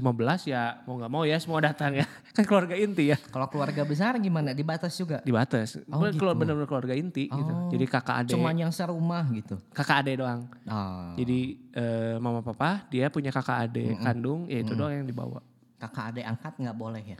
[0.44, 4.16] ya mau nggak mau ya semua datang ya kan keluarga inti ya Kalau keluarga besar
[4.18, 4.50] gimana?
[4.50, 5.20] Dibatas juga?
[5.22, 6.26] dibatas Oh, Bener- gitu.
[6.32, 9.60] bener-bener keluarga inti gitu Oh, jadi kakak adik Cuman yang serumah gitu.
[9.70, 14.72] kakak adik doang Oh, Jadi eh, mama papa dia punya kakak adik kandung ya itu
[14.72, 15.38] doang yang dibawa.
[15.76, 17.18] kakak adik angkat nggak boleh ya?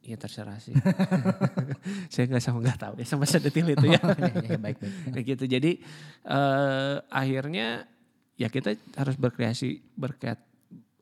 [0.00, 0.72] Ya terserah sih.
[2.12, 4.00] Saya nggak sama nggak tahu ya sama sedetil itu ya.
[4.04, 4.94] Oh, iya, iya, baik baik.
[5.12, 5.44] Kayak gitu.
[5.46, 5.70] Jadi
[6.24, 7.84] eh, akhirnya
[8.40, 10.40] ya kita harus berkreasi berkreat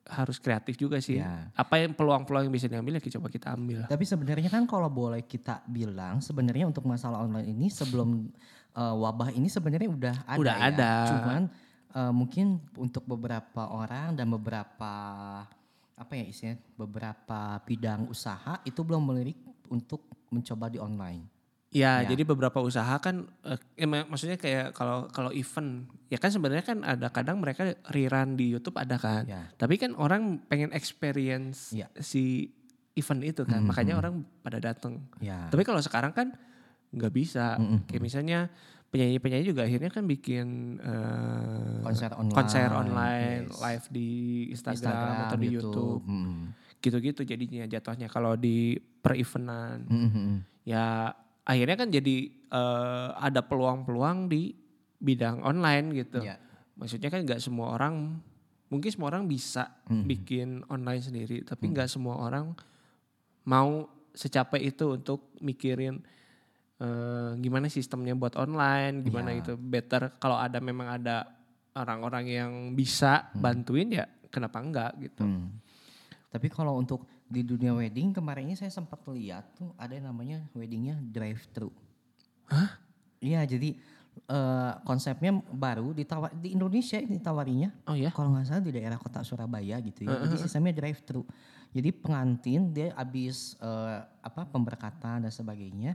[0.09, 1.21] harus kreatif juga sih.
[1.21, 1.53] Ya.
[1.53, 3.85] Apa yang peluang-peluang yang bisa diambil ya coba kita ambil.
[3.85, 8.27] Tapi sebenarnya kan kalau boleh kita bilang sebenarnya untuk masalah online ini sebelum
[8.73, 10.65] eh, wabah ini sebenarnya udah ada Udah ya.
[10.73, 10.91] ada.
[11.13, 11.41] Cuman
[11.93, 14.93] eh, mungkin untuk beberapa orang dan beberapa
[15.99, 19.37] apa ya istilahnya beberapa bidang usaha itu belum melirik
[19.69, 21.38] untuk mencoba di online.
[21.69, 22.09] Ya, Ya.
[22.09, 26.65] jadi beberapa usaha kan, eh, ya, mak- maksudnya kayak kalau kalau event, ya kan sebenarnya
[26.65, 29.21] kan ada kadang mereka rerun di YouTube ada kan.
[29.23, 29.45] Ya.
[29.53, 31.85] Tapi kan orang pengen experience Ya.
[31.95, 32.49] si
[32.93, 35.05] event itu kan, makanya orang pada datang.
[35.19, 35.45] Ya.
[35.47, 36.33] Tapi kalau sekarang kan
[36.89, 37.61] nggak bisa.
[37.85, 38.39] Kayak misalnya
[38.89, 40.47] penyanyi-penyanyi juga akhirnya kan bikin
[40.81, 43.61] eh, Konser online, konser online, yes.
[43.61, 44.09] live di
[44.49, 46.49] Instagram, atau di YouTube, Mm.
[46.81, 50.37] gitu-gitu jadinya jatuhnya kalau di per eventan Mm, mm, mm.
[50.65, 51.13] ya
[51.49, 54.53] akhirnya kan jadi eh, ada peluang-peluang di
[55.01, 56.21] bidang online gitu.
[56.21, 56.37] Ya.
[56.77, 58.21] Maksudnya kan nggak semua orang,
[58.69, 62.53] mungkin semua orang bisa bikin online sendiri, tapi nggak semua orang
[63.49, 65.99] mau secapek itu untuk mikirin
[66.79, 69.43] eh, gimana sistemnya buat online, gimana Ya.
[69.43, 71.27] itu better kalau ada memang ada
[71.75, 75.25] orang-orang yang bisa bantuin ya kenapa enggak gitu.
[75.25, 75.59] Hmm.
[76.29, 80.41] Tapi kalau untuk di dunia wedding kemarin ini saya sempat lihat tuh ada yang namanya
[80.57, 81.69] weddingnya drive thru.
[82.49, 82.81] Hah?
[83.21, 83.77] Iya jadi
[84.25, 87.69] eh, konsepnya baru ditawar di Indonesia ini tawarinya.
[87.85, 88.09] Oh ya?
[88.09, 90.25] Kalau nggak salah di daerah kota Surabaya gitu ya.
[90.25, 91.21] Jadi sistemnya drive thru.
[91.69, 95.93] Jadi pengantin dia habis eh, apa pemberkatan dan sebagainya.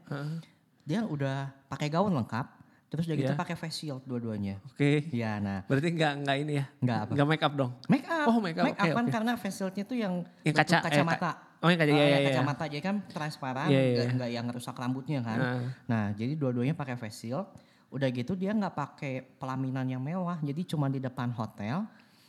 [0.86, 2.63] Dia udah pakai gaun lengkap.
[2.94, 3.36] Terus udah gitu Iya.
[3.36, 4.62] pakai face shield dua-duanya.
[4.64, 5.10] Oke.
[5.10, 6.64] Ya, nah Berarti nggak nggak ini ya?
[6.78, 7.10] nggak apa?
[7.10, 7.70] Nggak make up dong?
[7.90, 8.26] Make up.
[8.30, 9.10] Oh, make up, oke, kan oke.
[9.10, 11.30] karena face shieldnya tuh yang, Yang kaca- eh, kacamata.
[11.58, 12.28] Oh yang kaca, Oh, iya, iya, iya.
[12.30, 14.14] kacamata jadi kan transparan, Iya, iya, nggak iya.
[14.14, 15.38] nggak yang rusak rambutnya kan.
[15.38, 15.60] Nah.
[15.84, 17.48] Nah, jadi dua-duanya pakai face shield.
[17.88, 21.82] Udah gitu dia nggak pakai pelaminan yang mewah, jadi cuma di depan hotel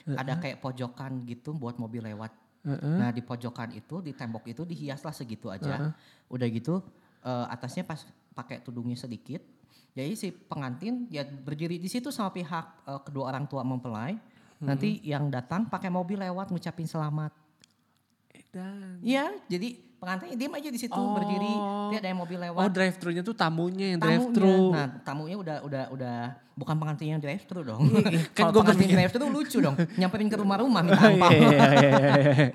[0.08, 2.34] ada kayak pojokan gitu buat mobil lewat.
[2.64, 2.96] Heeh.
[2.96, 5.94] Nah di pojokan itu di tembok itu dihiaslah segitu aja.
[6.26, 6.82] Udah gitu
[7.22, 8.02] eh, atasnya pas
[8.36, 9.40] pakai tudungnya sedikit.
[9.96, 14.20] Jadi si pengantin ya berdiri di situ sama pihak eh, kedua orang tua mempelai.
[14.60, 17.32] Nanti yang datang pakai mobil lewat ngucapin selamat.
[18.56, 21.54] Dan Iya, jadi pengantinnya diem aja di situ berdiri.
[21.92, 22.72] Dia ada yang mobil oh lewat.
[22.72, 24.36] drive thru-nya tuh tamunya yang drive tamunya.
[24.36, 24.56] thru.
[24.72, 26.18] Nah, tamunya udah udah udah
[26.56, 27.84] bukan pengantin yang drive thru dong.
[28.36, 29.76] kan Kalau gua pengantin drive thru lucu dong.
[30.00, 31.32] Nyamperin ke rumah-rumah minta Oh, angpau.
[31.36, 32.48] iya, iya, iya, iya, iya.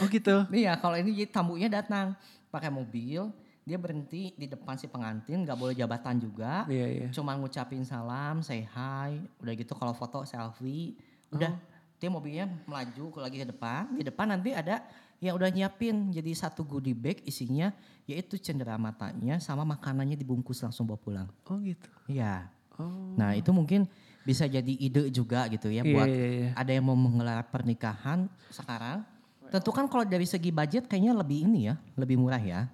[0.00, 0.36] Oh gitu.
[0.52, 2.12] Iya, kalau ini jadi tamunya datang
[2.52, 3.32] pakai mobil,
[3.64, 6.64] dia berhenti di depan si pengantin, nggak boleh jabatan juga.
[6.66, 7.06] Iya iya.
[7.12, 10.96] Cuma ngucapin salam, say hi, udah gitu kalau foto selfie,
[11.30, 11.52] udah
[12.00, 13.92] dia mobilnya melaju ke lagi ke depan.
[13.92, 14.80] Di depan nanti ada
[15.20, 17.76] yang udah nyiapin jadi satu goodie bag isinya
[18.08, 21.28] yaitu cendera matanya sama makanannya dibungkus langsung bawa pulang.
[21.44, 21.92] Oh gitu.
[22.08, 22.48] Iya.
[22.80, 23.12] Oh.
[23.20, 23.84] Nah, itu mungkin
[24.24, 26.48] bisa jadi ide juga gitu ya Iya, buat iya, iya.
[26.56, 29.04] ada yang mau menggelar pernikahan sekarang.
[29.52, 32.70] Tentu kan kalau dari segi budget kayaknya lebih ini ya, lebih murah ya.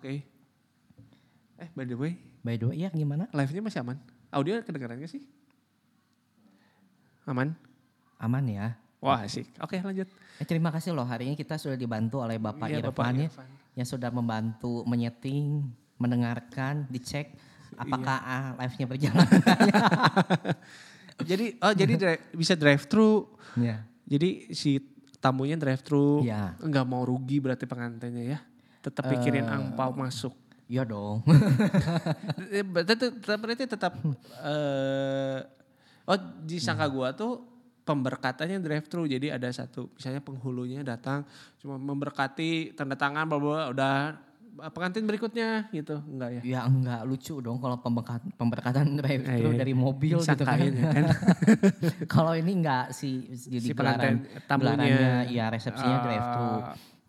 [0.00, 0.24] Oke.
[1.56, 3.28] Eh by the way, By the way, ya gimana?
[3.30, 3.96] live-nya masih aman?
[4.32, 5.20] Audio kedengaran gak sih?
[7.28, 7.52] Aman?
[8.16, 8.72] Aman ya.
[8.96, 9.44] Wah asik.
[9.58, 10.06] Oke lanjut.
[10.36, 13.26] Eh, terima kasih loh hari ini kita sudah dibantu oleh Bapak Iya, Bapak Irfan ya,
[13.28, 13.46] Irfan.
[13.74, 17.32] yang sudah membantu menyeting, mendengarkan, dicek
[17.76, 18.32] apakah Iya.
[18.32, 19.26] ah, live-nya berjalan.
[21.28, 23.24] jadi oh jadi dri- bisa drive thru.
[23.54, 23.84] ya.
[24.04, 24.80] Jadi si
[25.16, 26.20] tamunya drive thru.
[26.20, 26.56] Iya.
[26.56, 28.38] Nggak mau rugi berarti pengantinnya ya.
[28.80, 30.32] Tetap pikirin angpau masuk.
[30.66, 31.20] Iya dong.
[32.50, 33.92] Eh, Berarti tetap berarti tetap
[34.40, 35.38] eh
[36.04, 37.42] oh disangka gua tuh
[37.82, 43.94] pemberkatannya drive thru jadi ada satu misalnya penghulunya datang cuma memberkati tanda tangan bla udah
[44.68, 49.50] pengantin berikutnya gitu enggak ya ya enggak lucu dong kalau pemberkatan, pemberkatan drive Eh, thru
[49.50, 49.58] iya.
[49.58, 50.58] dari mobil gitu kan.
[50.58, 51.04] Ya kan.
[52.14, 55.26] kalau ini enggak si jadi Si gelaran pengantin tamunya.
[55.26, 56.02] ya resepsinya Ah.
[56.04, 56.50] drive thru.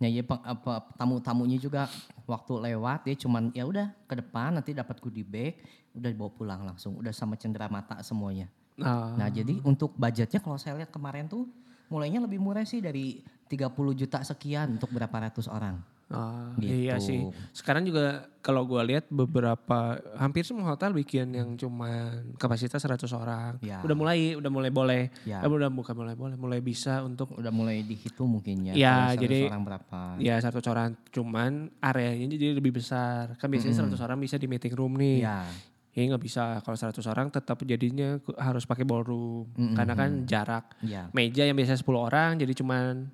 [0.02, 1.86] Ya, ya peng- apa, tamu-tamunya juga
[2.26, 5.62] waktu lewat dia cuman ya udah ke depan nanti dapat goodie bag,
[5.94, 8.50] udah bawa pulang langsung, udah sama cendera mata semuanya.
[8.82, 9.14] Ah.
[9.14, 11.46] Nah, jadi untuk budgetnya kalau saya lihat kemarin tuh
[11.86, 15.78] mulainya lebih murah sih dari 30 juta sekian untuk berapa ratus orang.
[16.12, 16.86] Ah, Gitu.
[16.86, 17.24] Iya sih.
[17.52, 23.56] Sekarang juga kalau gua lihat beberapa hampir semua hotel bikin yang cuma kapasitas 100 orang.
[23.60, 23.80] Ya.
[23.80, 25.04] Udah mulai udah mulai boleh.
[25.24, 25.40] Ya.
[25.40, 28.74] Eh, udah bukan mulai boleh, mulai bisa untuk Udah mulai dihitung mungkin ya.
[28.74, 30.00] Ya, kalau 100 jadi- orang berapa.
[30.20, 33.40] ya 100 orang cuman areanya jadi lebih besar.
[33.40, 35.24] Kan biasanya 100 orang bisa di meeting room nih.
[35.24, 35.48] Ya.
[35.92, 40.72] Ya nggak bisa kalau 100 orang tetap jadinya harus pakai ballroom karena kan jarak.
[40.80, 41.12] Ya.
[41.12, 43.12] Meja yang biasa 10 orang jadi cuman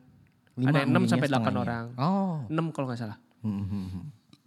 [0.59, 1.59] ada 6 mungkin ya sampai 8 setengahnya.
[1.59, 1.85] orang.
[1.95, 2.33] Oh.
[2.47, 3.17] 6 kalau nggak salah.
[3.39, 4.05] Hmm, hmm, hmm.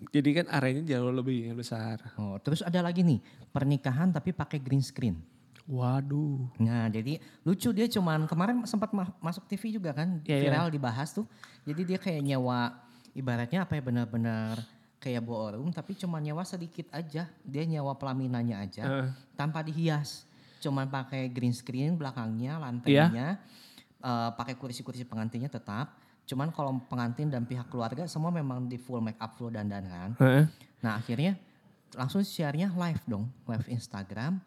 [0.08, 2.00] Jadi kan areanya jauh lebih besar.
[2.16, 5.20] Oh, terus ada lagi nih, pernikahan tapi pakai green screen.
[5.66, 6.50] Waduh.
[6.58, 10.42] Nah, jadi lucu dia cuman kemarin sempat ma- masuk TV juga kan, Iya, iya.
[10.48, 11.28] viral dibahas tuh.
[11.62, 12.74] Jadi dia kayak nyewa
[13.12, 14.56] ibaratnya apa ya benar-benar
[14.96, 17.28] kayak ballroom tapi cuma nyewa sedikit aja.
[17.40, 19.08] Dia nyewa pelaminannya aja Heeh.
[19.32, 20.26] tanpa dihias.
[20.58, 22.60] Cuman pakai green screen belakangnya, Iya.
[22.60, 23.28] lantainya.
[24.00, 25.99] eh, pakai kursi-kursi pengantinnya tetap.
[26.30, 30.10] Cuman kalau pengantin dan pihak keluarga semua memang di full make up full dandan kan.
[30.22, 30.46] Heeh.
[30.78, 31.34] Nah akhirnya
[31.98, 34.38] langsung share-nya live dong, live Instagram.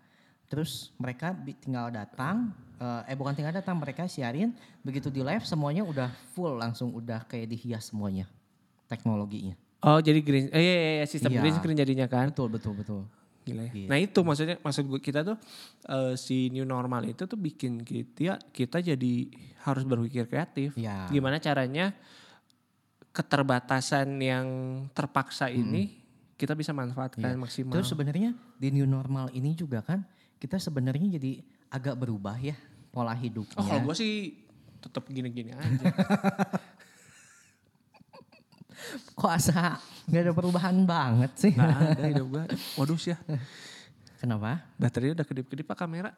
[0.47, 4.55] Terus mereka tinggal datang, eh, eh bukan tinggal datang, mereka siarin.
[4.79, 8.31] Begitu di live semuanya udah full langsung udah kayak dihias semuanya
[8.87, 9.59] teknologinya.
[9.83, 11.43] Oh jadi green, eh iya, iya, iya, sistem Iya.
[11.43, 12.31] green screen jadinya kan.
[12.31, 13.03] Betul betul betul.
[13.43, 13.71] Gila ya.
[13.71, 13.87] Gitu.
[13.91, 15.37] Nah itu maksudnya, maksud gue kita tuh
[15.87, 19.13] eh, si new normal itu tuh bikin kita kita jadi
[19.67, 20.75] harus berpikir kreatif.
[20.79, 21.07] Ya.
[21.11, 21.91] Gimana caranya
[23.13, 24.47] keterbatasan yang
[24.95, 26.01] terpaksa ini
[26.39, 27.77] kita bisa manfaatkan maksimal.
[27.77, 30.01] Terus sebenarnya di new normal ini juga kan
[30.41, 31.39] kita sebenarnya jadi
[31.71, 32.57] agak berubah ya
[32.93, 33.57] pola hidupnya.
[33.57, 34.13] oh kalau gue sih
[34.83, 35.85] tetap gini-gini aja.
[39.17, 39.79] Kok asa
[40.09, 41.51] nggak ada perubahan banget sih?
[41.55, 42.43] Nggak ada hidup gue.
[42.79, 43.17] Waduh sih ya.
[44.19, 44.63] Kenapa?
[44.79, 46.11] Baterainya udah kedip-kedip pak kamera.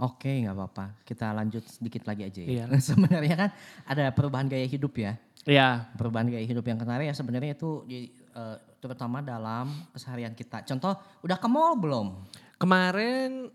[0.00, 0.96] Oke, nggak apa-apa.
[1.04, 2.48] Kita lanjut sedikit lagi aja ya.
[2.48, 2.64] Iya.
[2.88, 3.50] sebenarnya kan
[3.84, 5.20] ada perubahan gaya hidup ya.
[5.44, 5.92] Iya.
[5.92, 10.64] Perubahan gaya hidup yang kemarin ya sebenarnya itu di- eh, terutama dalam keseharian kita.
[10.64, 12.16] Contoh, udah ke mall belum?
[12.56, 13.52] Kemarin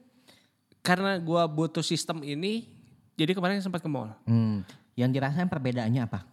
[0.85, 2.69] karena gua butuh sistem ini,
[3.17, 4.13] jadi kemarin sempat ke mall.
[4.29, 4.61] Hmm.
[4.93, 6.29] Yang dirasain perbedaannya apa?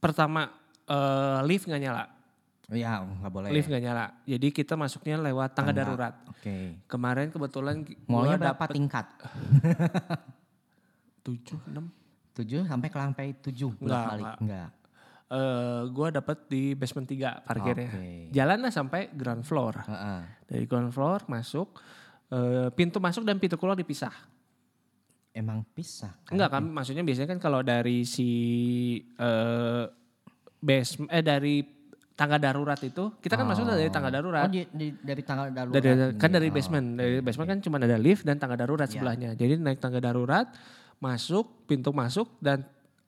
[0.00, 0.48] Pertama
[0.88, 2.08] eh, lift nggak nyala,
[2.72, 3.48] Ya nggak boleh.
[3.52, 4.06] lift nggak nyala.
[4.24, 6.14] Jadi kita masuknya lewat tangga, darurat.
[6.28, 6.80] Oke.
[6.88, 9.06] Kemarin kebetulan Mallnya gua berapa dapet tingkat?
[11.26, 11.86] tujuh enam.
[12.32, 14.08] 7 sampai ke lantai 7 bolak balik.
[14.16, 14.36] enggak.
[14.40, 14.70] Enggak.
[15.32, 17.88] Eh, gua dapet di basement 3 parkirnya.
[17.92, 18.32] Oke.
[18.32, 19.84] Jalan lah sampai ground floor.
[19.84, 20.20] Heeh.
[20.48, 21.76] Dari ground floor masuk,
[22.32, 24.12] eh, pintu masuk dan pintu keluar dipisah.
[25.32, 26.36] Emang pisah kan?
[26.36, 28.28] Enggak kan, maksudnya biasanya kan kalau dari si
[29.16, 29.84] eh
[30.60, 31.64] basement eh dari
[32.22, 34.46] tangga darurat itu, kita kan masuk dari tangga darurat.
[34.46, 35.74] Oh, di, di- dari tanggal darurat.
[35.74, 37.24] Dari, kan dari Oh, basement, oke, dari oke.
[37.26, 38.94] basement kan cuma ada lift dan tangga darurat Ya.
[38.94, 39.30] sebelahnya.
[39.34, 40.46] Jadi naik tangga darurat,
[40.96, 42.62] masuk, pintu masuk dan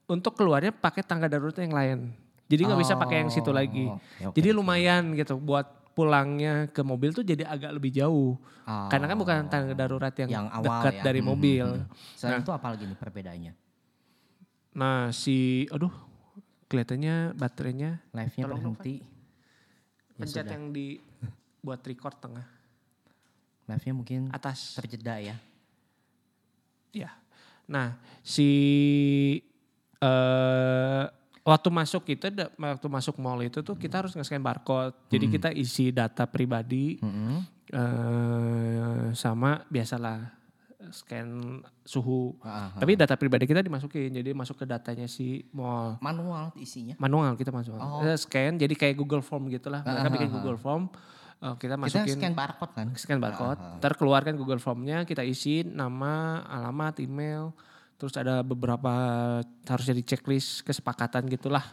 [0.05, 1.98] untuk keluarnya pakai tangga darurat yang lain.
[2.44, 3.87] Jadi nggak bisa pakai yang situ lagi.
[3.87, 4.57] Oh, oke, oke, Jadi oke.
[4.57, 8.35] lumayan gitu buat pulangnya ke mobil tuh jadi agak lebih jauh.
[8.66, 11.03] Oh, Karena kan bukan tangga darurat yang, yang awal dekat ya.
[11.07, 11.66] dari Hmm, mobil.
[11.70, 12.18] hmm, hmm.
[12.18, 13.53] Selain itu apa lagi nih perbedaannya?
[14.74, 15.92] Nah si, aduh
[16.64, 18.96] kelihatannya baterainya Live-nya berhenti.
[20.14, 20.55] Ya pencet sudah.
[20.55, 20.87] yang di
[21.59, 22.46] buat record tengah
[23.64, 24.77] Live-nya mungkin atas.
[24.77, 25.37] terjeda ya.
[26.92, 27.11] Ya.
[27.64, 28.48] Nah, si
[29.98, 31.05] eh
[31.42, 34.94] waktu masuk itu da- waktu masuk mall itu tuh kita harus nge-scan barcode.
[35.09, 37.37] Jadi kita isi data pribadi Mm-mm.
[37.72, 40.29] eh sama biasalah
[40.94, 41.26] scan
[41.83, 42.38] suhu.
[42.78, 44.14] Tapi data pribadi kita dimasukin.
[44.14, 45.98] Jadi masuk ke datanya si mall.
[45.98, 46.94] Manual isinya.
[46.96, 47.74] Manual kita masuk.
[47.74, 47.98] Oh.
[47.98, 49.83] Kita scan jadi kayak Google Form gitulah.
[49.83, 50.30] Mereka bikin.
[50.30, 50.87] Google Form.
[51.42, 52.87] eh, kita Kita masukin scan barcode kan?
[52.94, 53.76] scan barcode, ah.
[53.76, 57.52] ntar keluarkan Google Formnya, kita isi nama, alamat, email,
[57.94, 58.88] terus ada beberapa
[59.44, 61.66] harus jadi checklist kesepakatan gitulah.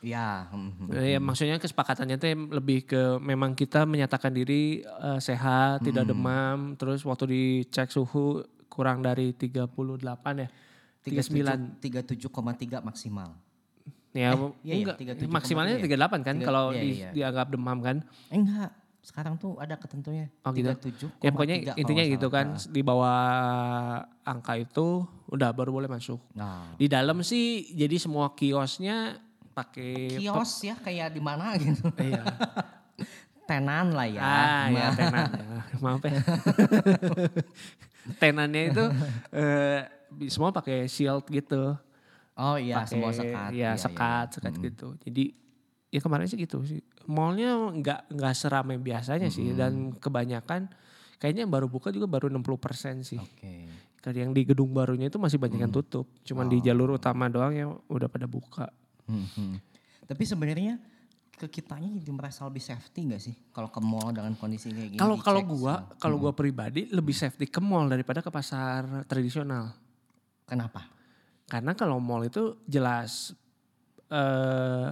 [0.00, 0.48] Ya.
[0.48, 0.96] hmm, hmm.
[0.96, 6.12] Eh, Ya, maksudnya kesepakatannya itu lebih ke memang kita menyatakan diri eh, sehat, tidak Hmm.
[6.16, 9.66] demam, terus waktu dicek suhu kurang dari 38
[10.38, 10.48] ya.
[11.02, 11.80] 39.
[11.80, 13.34] 37,3 maksimal.
[14.10, 15.82] Ya, Eh, iya, iya, enggak, 37,3 maksimalnya ya?
[15.82, 17.10] 38 kan Tiga- kalau iya, di- iya.
[17.10, 17.96] dianggap demam kan.
[18.26, 18.70] Eh, enggak.
[19.00, 20.28] Sekarang tuh ada ketentunya.
[20.42, 20.68] Oh, gitu.
[20.68, 23.18] 37,3 Ya pokoknya kalau intinya nggak gitu kan di bawah
[24.22, 26.20] angka itu udah baru boleh masuk.
[26.32, 26.68] Nah.
[26.74, 29.16] Di dalam sih jadi semua kiosnya
[29.50, 31.88] pakai Kios ya kayak di mana gitu.
[31.96, 32.22] Iya.
[33.48, 34.20] Tenan lah ya.
[34.20, 35.60] Ah ya Nah, tenan ya.
[35.80, 36.20] Maaf ya.
[38.16, 38.84] Tenannya itu
[39.32, 39.80] eh,
[40.26, 41.76] semua pakai shield gitu.
[42.34, 43.50] Oh iya Pakai- semua sekat.
[43.50, 44.32] Ya Iya, sekat, iya.
[44.32, 44.62] sekat Mm.
[44.64, 44.88] gitu.
[45.02, 45.24] Jadi
[45.88, 46.80] ya kemarin sih gitu sih.
[47.04, 50.70] Mallnya nggak nggak seramai biasanya sih dan kebanyakan
[51.16, 53.18] kayaknya yang baru buka juga baru 60% sih.
[53.18, 53.68] Oke.
[54.00, 56.08] Kalau yang di gedung barunya itu masih banyak yang tutup.
[56.24, 58.72] Cuman di jalur utama doang yang udah pada buka.
[59.04, 59.56] Hmm, hmm.
[60.08, 60.80] Tapi sebenarnya
[61.40, 65.00] ke kitanya jadi merasa lebih safety gak sih kalau ke mall dengan kondisi kayak gini?
[65.00, 69.72] Kalau kalau gua, kalau gua pribadi lebih safety ke mall daripada ke pasar tradisional.
[70.44, 70.84] kenapa?
[71.48, 73.32] Karena kalau mall itu jelas
[74.10, 74.90] eh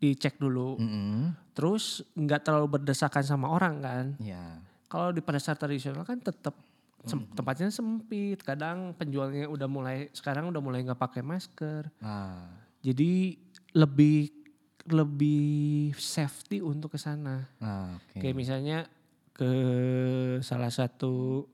[0.00, 1.36] dicek dulu, Mm-mm.
[1.52, 4.06] terus nggak terlalu berdesakan sama orang kan.
[4.16, 4.64] Ya.
[4.88, 6.56] Kalau di pasar tradisional kan tetap
[7.04, 8.40] sem- tempatnya sempit.
[8.40, 11.92] Kadang penjualnya udah mulai sekarang udah mulai nggak pakai masker.
[12.00, 12.48] Ah.
[12.80, 13.36] Jadi
[13.76, 14.39] lebih
[14.88, 17.44] lebih safety untuk ke sana.
[17.60, 18.16] Ah, oke.
[18.16, 18.78] Kayak misalnya
[19.36, 19.52] ke
[20.40, 21.44] salah satu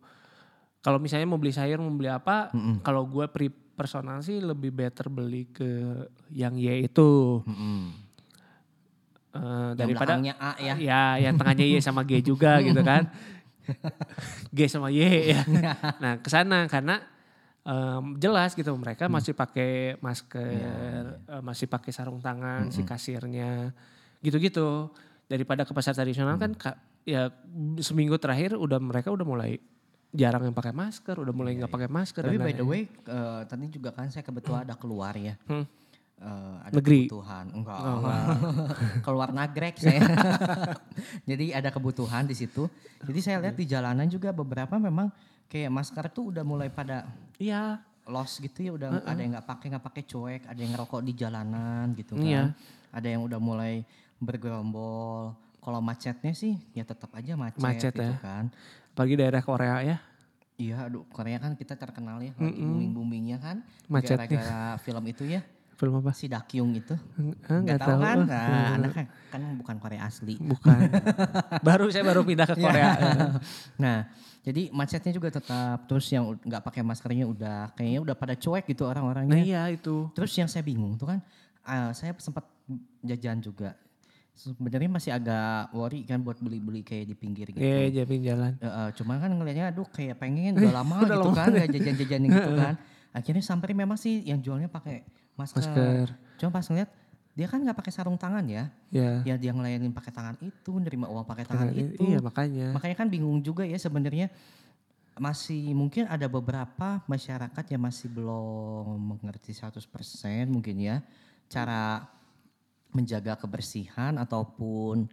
[0.82, 2.78] kalau misalnya mau beli sayur mau beli apa, Mm-mm.
[2.86, 5.66] kalau gue pri personal sih lebih better beli ke
[6.30, 8.06] yang Y itu Mm-mm.
[9.36, 10.74] Eh, Yang daripada A ya.
[10.80, 13.10] ya yang tengahnya Y sama G juga gitu kan.
[14.56, 15.42] G sama Y ya.
[16.00, 17.02] Nah, ke sana karena
[17.66, 23.74] em, jelas gitu mereka masih pakai masker, eh, masih pakai sarung tangan si kasirnya.
[24.22, 24.90] Gitu-gitu.
[25.26, 27.34] Daripada ke pasar tradisional kan ka- ya
[27.82, 29.58] seminggu terakhir udah mereka udah mulai
[30.14, 33.66] jarang yang pakai masker, udah mulai nggak pakai masker Tapi by the way, eh, tadi
[33.68, 35.34] juga kan saya kebetulan ada keluar ya.
[35.50, 35.66] Hmm.
[36.16, 37.04] Eh, ada Negeri?
[37.04, 37.44] kebutuhan.
[37.52, 37.76] Enggak.
[37.76, 38.24] Oh, enggak.
[39.06, 40.00] keluar nagrek saya.
[41.28, 42.70] Jadi ada kebutuhan di situ.
[43.04, 45.12] Jadi saya lihat di jalanan juga beberapa memang
[45.46, 47.06] kayak masker tuh udah mulai pada
[47.36, 51.00] Iya, loss gitu ya udah ada yang nggak pakai nggak pakai cuek ada yang ngerokok
[51.00, 52.42] di jalanan gitu kan Iya.
[52.90, 53.82] ada yang udah mulai
[54.18, 58.16] bergerombol kalau macetnya sih ya tetap aja macet, Macet gitu ya.
[58.16, 58.44] kan
[58.92, 59.96] apalagi daerah Korea ya.
[60.56, 63.56] iya aduh Korea kan kita terkenal ya lagi booming boomingnya kan
[63.86, 64.24] Macetnya.
[64.24, 65.42] gara-gara film itu ya
[65.76, 66.08] Film apa?
[66.10, 66.96] si Dakyung itu
[67.44, 70.78] Ah, nggak tahu kan Eh, nah, anaknya kan bukan Korea asli Bukan.
[71.68, 72.96] baru saya baru pindah ke Korea.
[73.84, 74.08] nah
[74.46, 78.86] jadi macetnya juga tetap terus yang nggak pakai maskernya udah kayaknya udah pada cuek gitu
[78.86, 80.06] Nah orang-orangnya iya itu.
[80.14, 81.18] Terus yang saya bingung tuh kan,
[81.66, 82.46] ah, saya sempat
[83.02, 83.74] jajan juga.
[84.36, 87.64] sebenarnya masih agak worry kan buat beli-beli kayak di pinggir gitu.
[87.64, 88.52] Iya, jadi jalan.
[88.60, 92.52] Eh, eh, cuman kan ngelihatnya aduh kayak pengen udah lama gitu kan nggak jajan-jajan gitu
[92.52, 92.74] kan.
[93.16, 95.08] Akhirnya sampai memang sih yang jualnya pakai
[95.40, 95.64] masker.
[95.64, 96.06] Masker.
[96.36, 96.92] Cuma pas ngeliat
[97.36, 98.72] dia kan nggak pakai sarung tangan ya.
[98.88, 99.20] Ya.
[99.28, 102.00] Ya dia ngelayanin pakai tangan itu, nerima uang pakai tangan itu.
[102.00, 102.72] Iya, makanya.
[102.72, 104.32] Makanya kan bingung juga ya sebenarnya
[105.16, 109.84] masih mungkin ada beberapa masyarakat yang masih belum mengerti 100%
[110.48, 111.00] mungkin ya
[111.48, 112.04] cara
[112.92, 115.08] menjaga kebersihan ataupun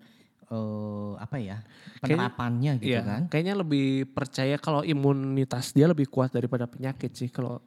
[0.52, 1.64] eh, apa ya
[2.04, 3.22] penerapannya gitu Iya, kan.
[3.32, 7.64] kayaknya lebih percaya kalau imunitas dia lebih kuat daripada penyakit sih kalau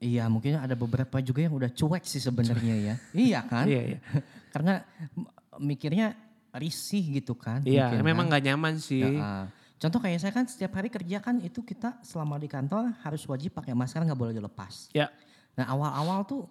[0.00, 2.94] Iya, mungkin ada beberapa juga yang udah cuek sih sebenarnya ya.
[3.12, 3.68] iya kan?
[3.68, 3.98] Iya, iya.
[4.54, 4.80] Karena
[5.60, 6.16] mikirnya
[6.56, 7.60] risih gitu kan.
[7.68, 8.30] Iya, mungkin memang kan.
[8.32, 9.04] nggak nyaman sih.
[9.04, 9.44] Ya, ah.
[9.80, 13.56] Contoh kayak saya kan setiap hari kerja kan itu kita selama di kantor harus wajib
[13.56, 14.88] pakai masker nggak boleh dilepas.
[14.92, 15.12] Ya.
[15.56, 16.48] Nah awal-awal tuh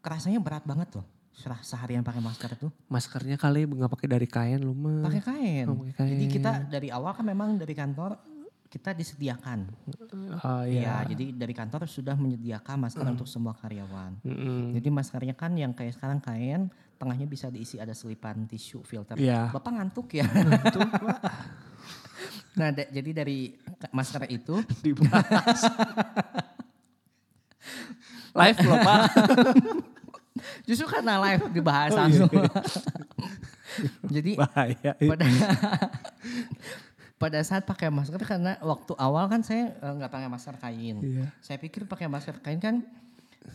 [0.00, 1.06] kerasanya berat banget loh.
[1.32, 2.68] Serah seharian pakai masker tuh.
[2.92, 5.08] Maskernya kali nggak pakai dari kain lu mah.
[5.08, 5.64] Pakai kain.
[5.68, 6.12] Oh, pakai kain.
[6.12, 8.31] Jadi kita dari awal kan memang dari kantor
[8.72, 9.68] kita disediakan.
[10.40, 10.94] Oh Iya, iya.
[11.04, 14.16] jadi dari kantor sudah menyediakan masker untuk semua karyawan.
[14.24, 14.72] Mm-mm.
[14.72, 19.14] Jadi maskernya kan yang kayak sekarang kain, tengahnya bisa diisi ada selipan tisu filter.
[19.14, 19.52] Iya.
[19.52, 20.24] Bapak ngantuk ya?
[22.56, 23.54] nah, da- jadi dari
[23.88, 25.60] masker itu Dibahas.
[28.32, 29.00] Live loh pak.
[30.66, 32.30] justru karena live dibahas Oh, langsung.
[32.32, 32.48] iya.
[34.08, 34.90] jadi Bahaya.
[34.96, 35.24] pada
[37.22, 40.96] pada saat pakai masker karena waktu awal kan saya eh, nggak pakai masker kain.
[40.98, 41.24] Iya.
[41.38, 42.82] Saya pikir pakai masker kain kan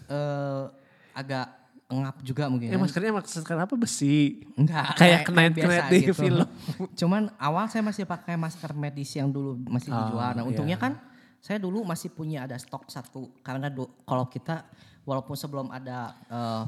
[0.07, 0.63] eh,
[1.11, 1.47] agak
[1.87, 2.67] ngap juga mungkin.
[2.67, 2.83] Kan.
[2.83, 4.43] maskernya masker apa besi?
[4.55, 4.91] Enggak.
[4.99, 6.47] Kayak kena- biasa kena di film.
[6.93, 10.31] Cuman awal saya masih pakai masker medis yang dulu masih Oh, dijual.
[10.35, 10.83] Nah untungnya iya.
[10.83, 10.93] kan
[11.39, 13.31] saya dulu masih punya ada stok satu.
[13.39, 13.71] Karena
[14.03, 14.67] kalau kita
[15.03, 16.63] walaupun sebelum ada eh,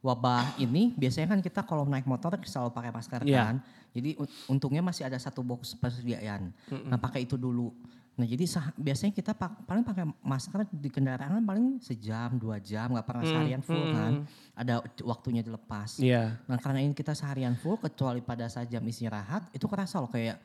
[0.00, 3.42] wabah ini biasanya kan kita kalau naik motor selalu pakai masker Iya.
[3.44, 3.56] kan.
[3.90, 6.54] Jadi un- untungnya masih ada satu box persediaan.
[6.86, 7.74] Nah pakai itu dulu.
[8.12, 12.90] Nah jadi sah- biasanya kita pak- paling pakai masker di kendaraan paling sejam dua jam
[12.90, 14.12] nggak pernah seharian full kan.
[14.54, 15.98] Ada waktunya dilepas.
[15.98, 16.36] Iya.
[16.44, 20.36] Nah karena ini kita seharian full kecuali pada saat jam istirahat itu kerasa loh kayak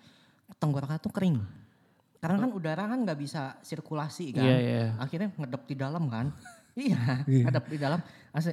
[0.55, 1.37] tenggorokan tuh kering.
[2.17, 4.41] Karena kan udara kan nggak bisa sirkulasi kan.
[4.41, 4.83] Iya, iya.
[4.97, 6.33] Akhirnya ngedep di dalam kan.
[6.75, 7.99] Iya, ngedep di dalam.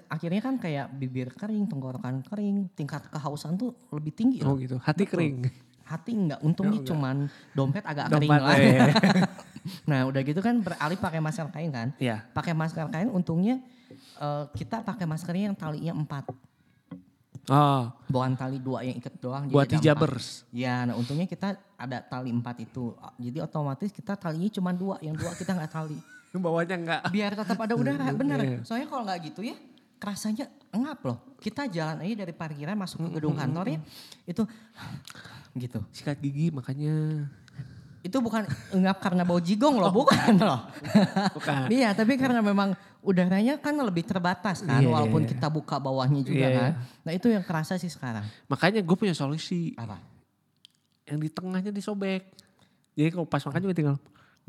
[0.08, 4.62] Akhirnya kan kayak bibir kering, tenggorokan kering, tingkat kehausan tuh lebih tinggi Oh loh.
[4.62, 4.78] gitu.
[4.78, 5.42] Hati kering.
[5.82, 6.90] Hati enggak, untungnya enggak.
[6.94, 7.16] cuman
[7.52, 8.56] dompet agak kering Dompet, lah.
[8.56, 8.87] iya.
[9.90, 11.88] nah udah gitu kan beralih pakai masker kain kan.
[11.98, 12.22] Iya.
[12.30, 13.58] Pakai masker kain untungnya
[14.16, 16.30] eh, kita pakai maskernya yang talinya empat.
[17.50, 19.50] Oh, Bukan tali dua yang ikat doang.
[19.50, 20.46] buat jadi ada hijabers.
[20.54, 22.94] Ya, nah untungnya kita ada tali empat itu.
[23.18, 25.98] Jadi otomatis kita talinya cuma dua, yang dua kita nggak tali.
[26.45, 27.03] Bawahnya enggak.
[27.12, 28.38] Biar tetap ada udara, bener.
[28.40, 28.59] Iya.
[28.64, 29.57] Soalnya kalau nggak gitu ya,
[30.01, 31.18] kerasanya ngap loh.
[31.38, 33.79] Kita jalan aja dari parkiran masuk ke gedung kantor ya,
[34.25, 34.42] itu
[35.59, 35.79] gitu.
[35.92, 37.29] Sikat gigi makanya.
[38.03, 38.42] Itu bukan
[38.75, 40.66] ngap karena bau jigong loh, bukan loh.
[41.38, 41.71] Bukan.
[41.71, 46.47] Iya, tapi karena memang udaranya kan lebih terbatas kan, iya, walaupun kita buka bawahnya juga
[46.51, 46.71] Iya, kan.
[47.07, 48.27] Nah itu yang kerasa sih sekarang.
[48.51, 49.79] Makanya gue punya solusi.
[49.79, 50.03] Apa?
[51.07, 52.27] Yang di tengahnya disobek.
[52.99, 53.97] Jadi kalau pas makan juga tinggal.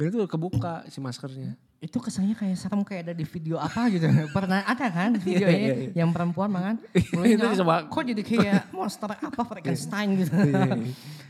[0.02, 1.54] Dan itu kebuka si maskernya.
[1.84, 4.08] Itu kesannya kayak serem kayak ada di video apa gitu.
[4.36, 6.80] Pernah ada kan videonya Iya, iya, yang perempuan makan.
[6.96, 7.76] Itu mulutnya, dicoba.
[7.86, 10.32] Kok jadi kayak monster apa Frankenstein gitu.
[10.32, 10.80] Iya,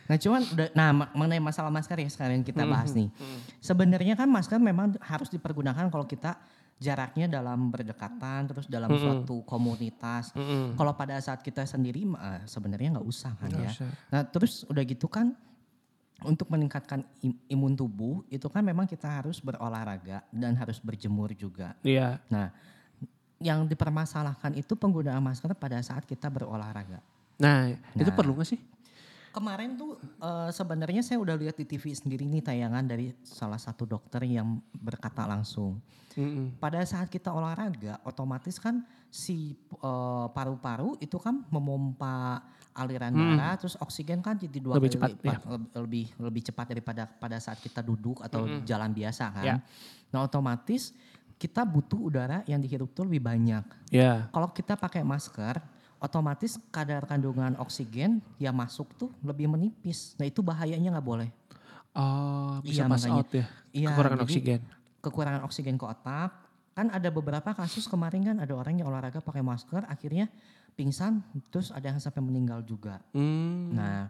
[0.04, 3.10] nah cuman udah, nah mengenai masalah masker ya sekarang kita bahas nih.
[3.10, 6.38] Hmm, Sebenarnya kan masker memang harus dipergunakan kalau kita
[6.76, 9.00] jaraknya dalam berdekatan terus dalam Hmm.
[9.00, 10.36] suatu komunitas.
[10.36, 10.76] Mm-mm.
[10.76, 12.04] Kalau pada saat kita sendiri
[12.44, 13.72] sebenarnya nggak usah kan ya.
[13.72, 13.89] usah.
[14.12, 15.32] Nah terus udah gitu kan
[16.23, 21.75] untuk meningkatkan im- imun tubuh itu kan memang kita harus berolahraga dan harus berjemur juga.
[21.81, 22.19] Iya.
[22.27, 22.49] Nah
[23.43, 27.03] yang dipermasalahkan itu penggunaan masker pada saat kita berolahraga.
[27.36, 28.15] Nah, itu Nah.
[28.15, 28.59] perlu gak sih?
[29.33, 33.83] Kemarin tuh eh, sebenarnya saya udah lihat di TV sendiri nih tayangan dari salah satu
[33.83, 35.81] dokter yang berkata langsung.
[36.13, 36.55] Mm-mm.
[36.62, 43.77] Pada saat kita olahraga, otomatis kan si eh, paru-paru itu kan memompa aliran darah, terus
[43.77, 44.81] oksigen kan jadi dua Hmm.
[44.81, 48.65] Lebih kali cepat, lipat, lebih, lebih lebih cepat daripada pada saat kita duduk atau Hmm.
[48.65, 49.45] jalan biasa kan.
[49.45, 49.55] Ya.
[50.09, 50.91] Nah otomatis
[51.38, 53.63] kita butuh udara yang dihirup tuh lebih banyak.
[53.89, 54.26] Ya.
[54.30, 55.59] Kalau kita pakai masker,
[55.97, 60.17] otomatis kadar kandungan oksigen yang masuk tuh lebih menipis.
[60.17, 61.30] Nah itu bahayanya nggak boleh.
[61.93, 63.15] Oh, bisa Iya, pass makanya.
[63.15, 63.45] out ya.
[63.71, 64.59] Iya, Kekurangan jadi oksigen.
[64.99, 66.32] Kekurangan oksigen ke otak.
[66.74, 70.26] Kan ada beberapa kasus kemarin kan ada orang yang olahraga pakai masker akhirnya
[70.74, 72.99] pingsan terus ada yang sampai meninggal juga.
[73.13, 73.71] Hmm.
[73.71, 74.09] Nah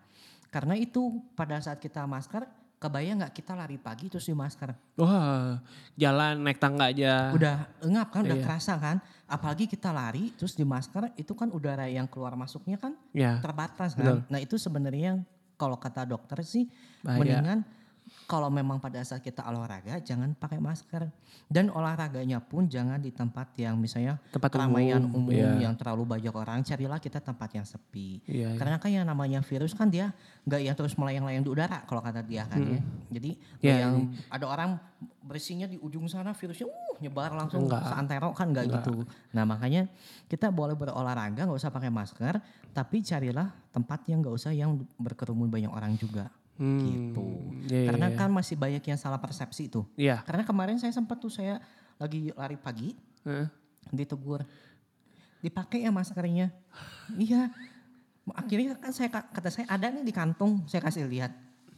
[0.49, 1.01] karena itu
[1.33, 2.45] pada saat kita masker
[2.77, 4.75] kebayang nggak kita lari pagi terus di masker?
[4.99, 5.55] Wah,
[5.95, 7.31] jalan naik tangga aja.
[7.31, 8.43] Udah engap kan, udah Iya.
[8.43, 8.99] kerasa kan.
[9.23, 13.95] Apalagi kita lari terus di masker itu kan udara yang keluar masuknya kan Ya, terbatas
[13.95, 14.19] betul.
[14.19, 14.27] kan.
[14.27, 15.23] Nah itu sebenarnya
[15.55, 16.67] kalau kata dokter sih
[16.99, 17.17] Bahaya.
[17.39, 17.59] mendingan
[18.33, 21.05] kalau memang pada saat kita olahraga jangan pakai masker
[21.53, 25.69] dan olahraganya pun jangan di tempat yang misalnya Tempat keramaian umum, umum, iya.
[25.69, 28.57] yang terlalu banyak orang carilah kita tempat yang sepi Iya, iya.
[28.57, 30.09] karena kan yang namanya virus kan dia
[30.49, 32.81] nggak yang terus melayang-layang di udara kalau kata dia kan ya
[33.13, 33.29] jadi
[33.61, 33.93] Iya, yang
[34.33, 34.81] ada orang
[35.21, 37.85] bersihnya di ujung sana virusnya uh nyebar langsung Enggak.
[37.85, 38.81] seantero kan nggak Enggak.
[38.81, 38.95] gitu
[39.29, 39.85] nah makanya
[40.25, 42.41] kita boleh berolahraga nggak usah pakai masker
[42.73, 47.25] tapi carilah tempat yang nggak usah yang berkerumun banyak orang juga Hmm, gitu.
[47.65, 50.21] iya, karena iya, kan masih banyak yang salah persepsi tuh Iya.
[50.21, 51.57] karena kemarin saya sempat tuh saya
[51.97, 52.93] lagi lari pagi
[53.25, 53.49] Heeh.
[53.89, 54.45] ditegur
[55.39, 56.53] dipakai ya maskernya
[57.15, 57.49] iya
[58.29, 61.33] akhirnya kan saya kata saya ada nih di kantung saya kasih lihat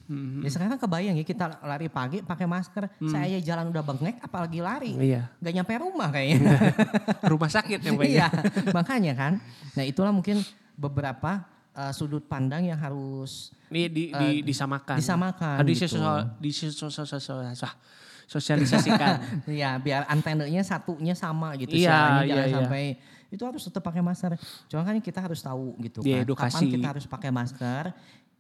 [0.05, 0.38] Hmm.
[0.38, 4.61] ya sekarang kebayang ya kita lari pagi pakai masker saya aja jalan udah bengek apalagi
[4.61, 5.34] lari Iya.
[5.41, 6.45] nggak nyampe rumah kayaknya
[7.34, 8.05] Rumah sakit banyak.
[8.05, 8.30] iya
[8.69, 9.34] makanya kan
[9.73, 10.45] nah itulah mungkin
[10.78, 11.41] beberapa
[11.76, 14.95] uh, sudut pandang yang harus Ini di, di, disamakan.
[14.97, 15.99] disamakan Harus gitu.
[15.99, 17.78] disosial- disosial- sosial- sosial-
[18.26, 19.21] sosialisasikan.
[19.45, 21.78] Iya, biar antenanya satunya sama gitu.
[21.78, 22.55] Iya, iya, jangan iya.
[22.57, 22.84] sampai
[23.30, 24.34] itu harus tetap pakai masker.
[24.65, 26.26] Cuma kan kita harus tahu gitu Iya, kan.
[26.26, 26.55] edukasi.
[26.65, 27.84] Kapan kita harus pakai masker?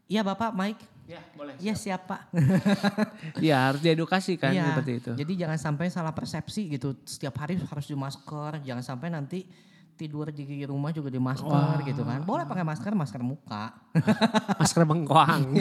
[0.05, 0.81] Iya, Bapak Mike.
[1.05, 1.53] ya, boleh.
[1.61, 2.25] Iya, siapa?
[3.45, 4.73] Iya, harus diedukasi kan Iya.
[4.73, 5.11] seperti itu.
[5.13, 6.97] Jadi jangan sampai salah persepsi gitu.
[7.05, 9.45] Setiap hari harus di masker, jangan sampai nanti
[9.95, 12.21] tidur di rumah juga di masker gitu kan.
[12.27, 13.71] Boleh pakai masker, masker muka.
[14.61, 15.55] Masker bengkoang.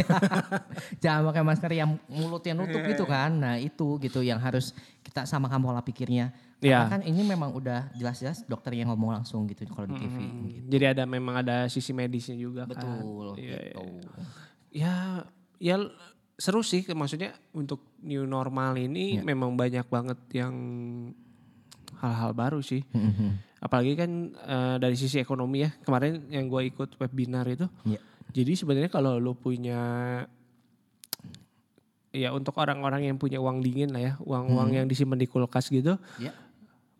[1.02, 3.30] jangan pakai masker yang mulutnya nutup Iya, gitu kan.
[3.30, 4.74] Nah, itu gitu yang harus
[5.06, 6.34] kita samakan pola pikirnya.
[6.58, 6.82] Iya.
[6.86, 10.16] Karena kan ini memang udah jelas-jelas dokter yang ngomong langsung gitu kalau di TV.
[10.50, 10.66] gitu.
[10.74, 12.74] Jadi ada memang ada sisi medisnya juga kan.
[12.74, 13.82] Betul Iya, gitu.
[14.74, 14.94] Ya,
[15.62, 15.76] ya
[16.34, 20.54] seru sih maksudnya untuk new normal ini memang banyak banget yang
[22.04, 22.84] hal-hal baru sih.
[22.86, 23.56] Mhm.
[23.58, 25.70] Apalagi kan eh, dari sisi ekonomi ya.
[25.80, 27.64] Kemarin yang gue ikut webinar itu.
[27.82, 28.00] Iya.
[28.30, 29.80] Jadi sebenarnya kalau lo punya
[32.10, 35.98] ya untuk orang-orang yang punya uang dingin lah ya, uang-uang yang disimpan di kulkas gitu,
[36.16, 36.30] Ya,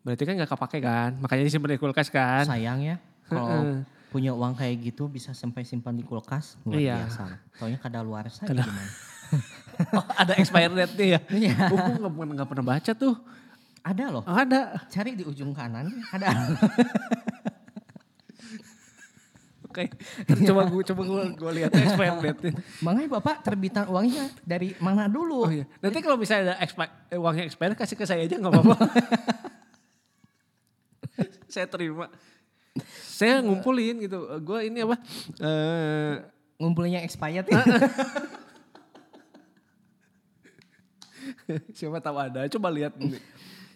[0.01, 2.43] berarti kan nggak kepake kan, makanya disimpan di kulkas kan.
[2.43, 2.99] sayang ya
[3.31, 3.79] kalau
[4.09, 6.95] punya uang kayak gitu bisa sampai simpan di kulkas luar Iya.
[7.01, 7.23] biasa.
[7.53, 8.83] Taunya kada luar saya gimana?
[9.91, 11.19] Oh, ada expired date-nya ya.
[11.41, 11.55] Iya.
[11.67, 13.15] Oh, gue nggak pernah- nggak pernah baca tuh.
[13.85, 14.23] Ada loh.
[14.25, 14.81] Oh, ada.
[14.89, 16.33] Cari di ujung kanan ada.
[19.69, 19.93] Oke.
[20.25, 22.17] Ntar coba gue coba gue gue lihat expired.
[22.81, 25.45] Makanya Bapak terbitan uangnya dari mana dulu?
[25.45, 25.69] Oh iya.
[25.85, 28.77] Nanti kalau misalnya ada expi- eh, uangnya expired kasih ke saya aja nggak apa-apa.
[31.53, 32.09] saya terima.
[33.05, 34.17] Saya ngumpulin gitu.
[34.41, 34.97] Gue ini apa?
[35.37, 37.59] Eh Ngumpulnya expired ya.
[41.77, 42.47] siapa tahu ada.
[42.47, 42.95] Coba lihat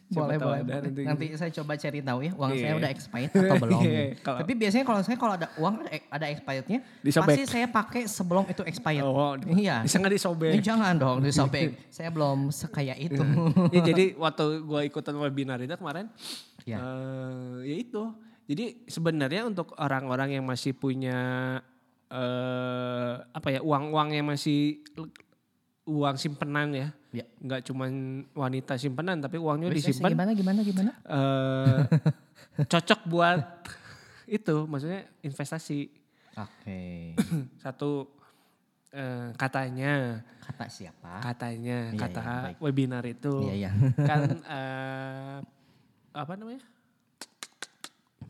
[0.09, 1.01] Siapa boleh boleh, ada nanti.
[1.05, 2.73] nanti saya coba cari tahu ya uang saya Iya.
[2.75, 6.25] udah expired atau belum Iya, kalau- tapi biasanya kalau saya kalau ada uang ada ada
[6.27, 10.49] expirednya pasti saya pakai sebelum itu expired Oh, iya Bisa nggak disobek?
[10.49, 13.21] Ini jangan dong disobek saya belum sekaya itu
[13.75, 16.09] ya, jadi waktu gue ikutan webinar itu kemarin,
[16.63, 16.77] Ya.
[16.77, 18.03] eh, ya itu.
[18.45, 21.17] Jadi sebenarnya untuk orang-orang yang masih punya
[22.09, 24.81] eh apa ya uang-uang yang masih
[25.89, 27.25] uang simpenan ya, Ya.
[27.41, 27.89] nggak cuman
[28.31, 31.79] wanita simpenan tapi uangnya Bisnisnya disimpan gimana gimana gimana eh
[32.71, 33.41] cocok buat
[34.29, 35.89] itu, maksudnya investasi.
[36.37, 36.81] oke
[37.63, 38.05] Satu
[38.89, 42.57] eh, katanya, kata siapa katanya, Iya, kata baik.
[42.61, 43.71] webinar itu iya iya
[44.09, 44.21] kan
[44.61, 45.37] eh,
[46.11, 46.61] apa namanya?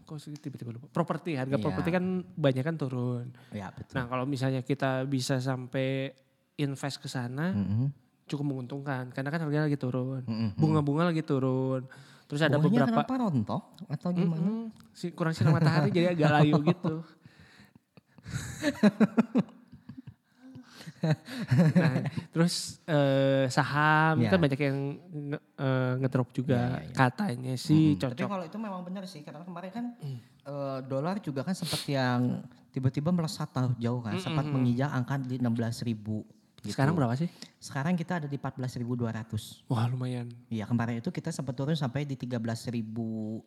[0.03, 0.88] Kok tiba-tiba lupa?
[0.89, 1.62] Properti, harga Iya.
[1.62, 3.30] properti kan banyak kan turun.
[3.51, 6.10] ya betul Nah kalau misalnya kita bisa sampai
[6.60, 7.88] invest ke sana, Mm-mm.
[8.26, 10.53] cukup menguntungkan karena kan harga lagi turun, Mm-mm.
[10.53, 11.88] bunga-bunga lagi turun.
[12.26, 16.30] Terus ada Buahnya beberapa kenapa rontok atau gimana Mm-mm, si kurang sinar matahari jadi agak
[16.36, 17.01] layu gitu.
[21.74, 21.95] nah,
[22.30, 24.30] terus eh, saham Ya.
[24.30, 24.78] kan banyak yang
[25.32, 26.93] nge- eh, ngedrop juga Ya, ya, ya.
[26.93, 28.28] katanya sih Tapi cocok.
[28.28, 29.86] kalau itu memang benar sih karena kemarin kan
[30.43, 33.49] eh, dolar juga kan sempat yang tiba-tiba melesat
[33.80, 36.22] jauh kan, sempat menginjak angka di 16.000 ribu.
[36.60, 36.76] Gitu.
[36.76, 37.32] Sekarang berapa sih?
[37.60, 39.68] Sekarang kita ada di 14.200.
[39.72, 40.28] Wah lumayan.
[40.51, 43.43] Iya kemarin itu kita sempat turun sampai di 13.700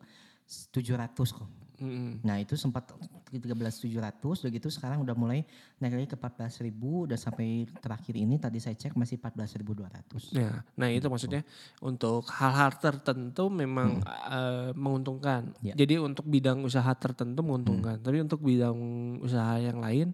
[1.13, 1.49] kok.
[1.83, 2.21] Mm-mm.
[2.21, 2.93] Nah itu sempat
[3.33, 5.41] di 13.700 udah gitu sekarang udah mulai
[5.81, 10.37] naik lagi ke 14.000 dan sampai terakhir ini tadi saya cek masih 14.200.
[10.37, 11.41] Ya, nah itu maksudnya
[11.81, 15.49] untuk hal-hal tertentu memang eh, menguntungkan.
[15.49, 15.65] Hmm.
[15.65, 15.73] Ya.
[15.73, 18.77] Jadi untuk bidang usaha tertentu menguntungkan, tapi untuk bidang
[19.25, 20.13] usaha yang lain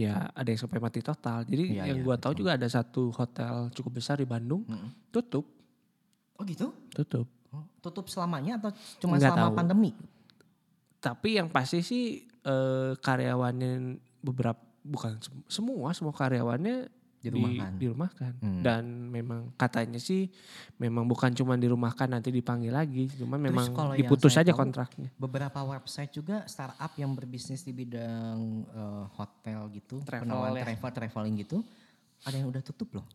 [0.00, 1.42] ya ada yang sampai mati total.
[1.42, 4.90] Jadi Iya, yang iya, gua tahu juga ada satu hotel cukup besar di Bandung Mm-mm.
[5.08, 5.44] tutup,
[6.34, 6.72] Oh gitu?
[6.88, 7.28] tutup.
[7.50, 9.56] Oh, Tutup selamanya atau cuma Nggak selama tahu.
[9.56, 9.90] pandemi?
[10.96, 13.72] Tapi yang pasti sih eh, karyawannya
[14.20, 16.88] beberapa bukan sem- semua semua karyawannya
[17.20, 17.70] Dirumahkan.
[17.76, 18.32] Di, dirumahkan.
[18.40, 18.62] Hmm.
[18.64, 20.32] Dan memang katanya sih
[20.76, 25.12] memang bukan cuma dirumahkan nanti dipanggil lagi, cuma memang diputus aja tahu, kontraknya.
[25.14, 30.64] Beberapa website juga startup yang berbisnis di bidang eh, hotel gitu, Travel penawaran ya.
[30.64, 31.60] travel, traveling gitu,
[32.24, 33.06] ada yang udah tutup loh.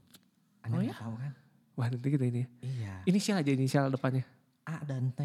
[0.62, 1.34] Anda Oh nggak tahu kan?
[1.76, 2.40] Wah nanti kita ini.
[2.40, 2.48] ya.
[2.62, 2.94] Iya.
[3.06, 4.24] Inisial aja inisial depannya.
[4.64, 5.22] A dan T.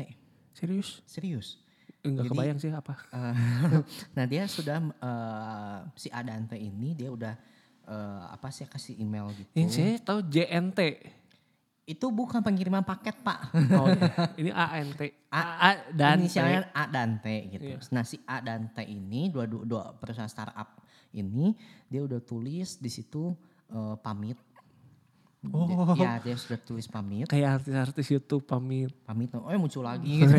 [0.50, 1.04] Serius?
[1.04, 1.60] Serius.
[2.00, 2.96] Enggak Jadi- kebayang sih apa.
[3.12, 3.34] Eh,
[4.16, 7.36] nah dia sudah eh, si A dan T ini dia udah
[7.90, 9.50] eh, apa sih kasih email gitu.
[9.58, 10.80] Ini saya tahu JNT.
[11.90, 13.50] Itu bukan pengiriman paket pak.
[13.74, 14.10] Oh iya.
[14.40, 15.00] ini ANT.
[15.34, 16.22] A, A dan.
[16.22, 17.66] Inisialnya A dan T gitu.
[17.66, 17.82] Iya.
[17.90, 20.78] Nah si A dan T ini dua, dua, dua perusahaan startup
[21.10, 21.58] ini
[21.90, 23.34] dia udah tulis di situ
[23.74, 24.38] eh, pamit.
[25.50, 25.96] Oh.
[25.96, 27.26] Ya dia sudah tulis pamit.
[27.26, 28.92] Kayak artis-artis YouTube pamit.
[29.02, 30.36] Pamit, oh ya muncul lagi gitu.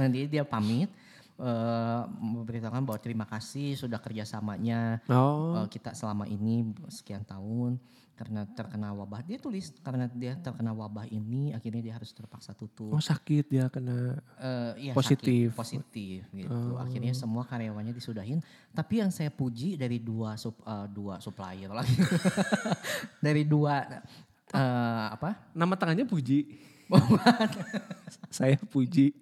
[0.00, 0.88] nah dia, dia pamit.
[1.36, 5.58] Eh, memberitakan bahwa terima kasih sudah kerjasamanya Oh.
[5.62, 7.78] eh, kita selama ini sekian tahun
[8.14, 12.94] karena terkena wabah dia tulis karena dia terkena wabah ini akhirnya dia harus terpaksa tutup
[12.94, 14.22] Oh sakit dia kena.
[14.38, 15.50] Eh, iya, Positif.
[15.50, 16.54] sakit, positif gitu.
[16.54, 16.78] Oh.
[16.78, 18.38] Akhirnya semua karyawannya disudahin.
[18.70, 21.90] Tapi yang saya puji dari dua sub, eh, dua supplier lagi,
[23.26, 23.82] dari dua
[24.54, 25.50] eh, apa?
[25.50, 26.38] Nama tangannya Puji.
[28.28, 29.14] Saya Puji.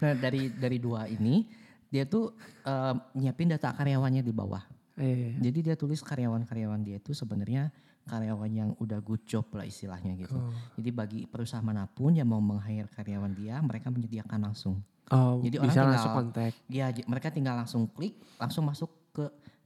[0.00, 1.46] Nah, dari dari dua ini
[1.88, 2.34] dia tuh
[2.64, 4.62] eh, nyiapin data karyawannya di bawah.
[4.94, 7.70] Eh, Jadi dia tulis karyawan-karyawan dia itu sebenarnya
[8.04, 10.36] karyawan yang udah good job lah istilahnya gitu.
[10.36, 10.52] Oh.
[10.76, 14.84] Jadi bagi perusahaan mana pun yang mau meng-hire karyawan dia, mereka menyediakan langsung.
[15.10, 16.52] oh, Jadi orang bisa tinggal- langsung kontak.
[16.68, 19.24] Ya, mereka tinggal langsung klik, langsung masuk ke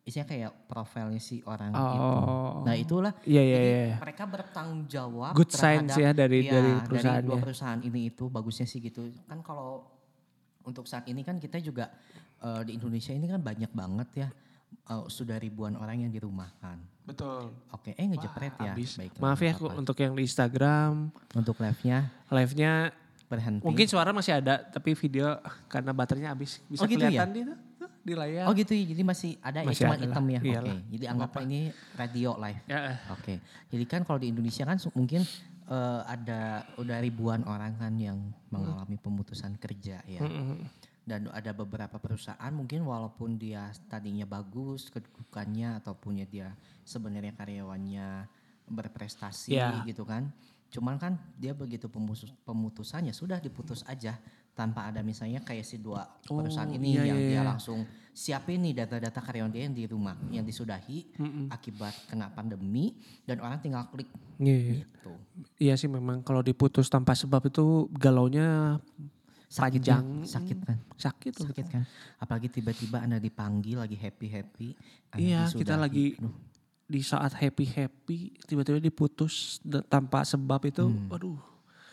[0.09, 1.85] isinya kayak profilnya si orang Oh.
[1.85, 2.09] itu.
[2.65, 3.97] Nah, itulah Iya iya jadi iya.
[3.99, 7.39] mereka bertanggung jawab Good signs ya dari Iya, dari dua perusahaannya.
[7.39, 9.05] perusahaan ini itu bagusnya sih gitu.
[9.25, 9.85] Kan kalau
[10.63, 11.93] untuk saat ini kan kita juga
[12.39, 14.29] eh, di Indonesia ini kan banyak banget ya
[14.87, 16.81] eh, sudah ribuan orang yang dirumahkan.
[17.05, 17.53] Betul.
[17.71, 18.73] Oke, eh ngejepret ya.
[18.73, 18.97] Habis.
[18.97, 19.77] Baiklah, Maaf ya apa-apa.
[19.77, 21.99] untuk yang di Instagram untuk live-nya
[22.29, 22.73] live-nya
[23.27, 23.61] berhenti.
[23.63, 25.37] mungkin suara masih ada tapi video
[25.67, 27.13] karena baterainya habis bisa Oh, gitu ya?
[27.13, 27.57] kelihatan di, tuh,
[28.09, 28.49] di layar.
[28.49, 30.41] Oh gitu ya, jadi masih ada ya Masih cuma ada lah, hitam ya.
[30.41, 30.79] Oke, iyalah.
[30.89, 31.61] jadi anggaplah ini
[31.95, 32.61] radio live.
[32.65, 32.99] Ya, eh.
[33.13, 33.35] Oke,
[33.69, 35.23] jadi kan kalau di Indonesia kan mungkin
[35.69, 36.41] eh, ada
[36.81, 40.21] udah ribuan orang kan yang mengalami pemutusan kerja ya.
[40.25, 40.65] Mm-mm.
[41.09, 46.49] Dan ada beberapa perusahaan mungkin walaupun dia tadinya bagus kedudukannya ataupun ya dia
[46.85, 48.29] sebenarnya karyawannya
[48.69, 49.81] berprestasi Ya.
[49.89, 50.29] gitu kan.
[50.69, 54.21] Cuman kan dia begitu pemutus, pemutusannya sudah diputus aja
[54.59, 57.47] tanpa ada misalnya kayak si dua Oh, perusahaan ini iya, yang iya, dia iya.
[57.47, 61.47] langsung siapin nih data-data karyawan dia yang di rumah yang disudahi Mm-mm.
[61.49, 65.15] akibat kena pandemi dan orang tinggal klik Iya, gitu.
[65.57, 68.79] Iya sih memang kalau diputus tanpa sebab itu galaunya
[69.49, 70.05] Sakit Panjang.
[70.21, 70.79] ya, sakit kan?
[70.95, 71.33] sakit.
[71.35, 71.47] loh.
[71.49, 71.83] Sakit kan?
[72.19, 74.69] Apalagi tiba-tiba Anda dipanggil lagi happy-happy.
[75.09, 75.81] Anda Iya, kita disudahi.
[75.81, 76.35] lagi Aduh,
[76.85, 79.57] di saat happy happy tiba-tiba diputus
[79.87, 81.09] tanpa sebab itu, Hmm.
[81.09, 81.41] aduh,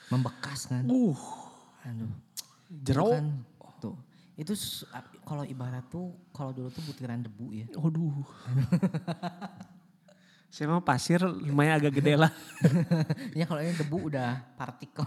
[0.09, 0.84] membekas kan?
[0.84, 1.16] uh,
[1.82, 2.11] Aduh.
[2.70, 3.26] Jeruk, Itu kan,
[3.80, 3.95] tuh.
[4.36, 4.53] Itu
[5.24, 7.66] kalau ibarat tuh kalau dulu tuh butiran debu ya.
[7.72, 8.20] aduh.
[10.49, 12.32] Saya mau pasir lumayan agak gede lah.
[13.39, 15.03] ya kalau ini debu udah partikel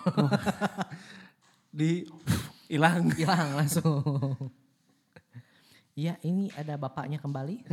[1.72, 2.04] Di
[2.68, 3.08] hilang.
[3.16, 4.04] hilang langsung.
[5.92, 7.64] Iya, ini ada bapaknya kembali.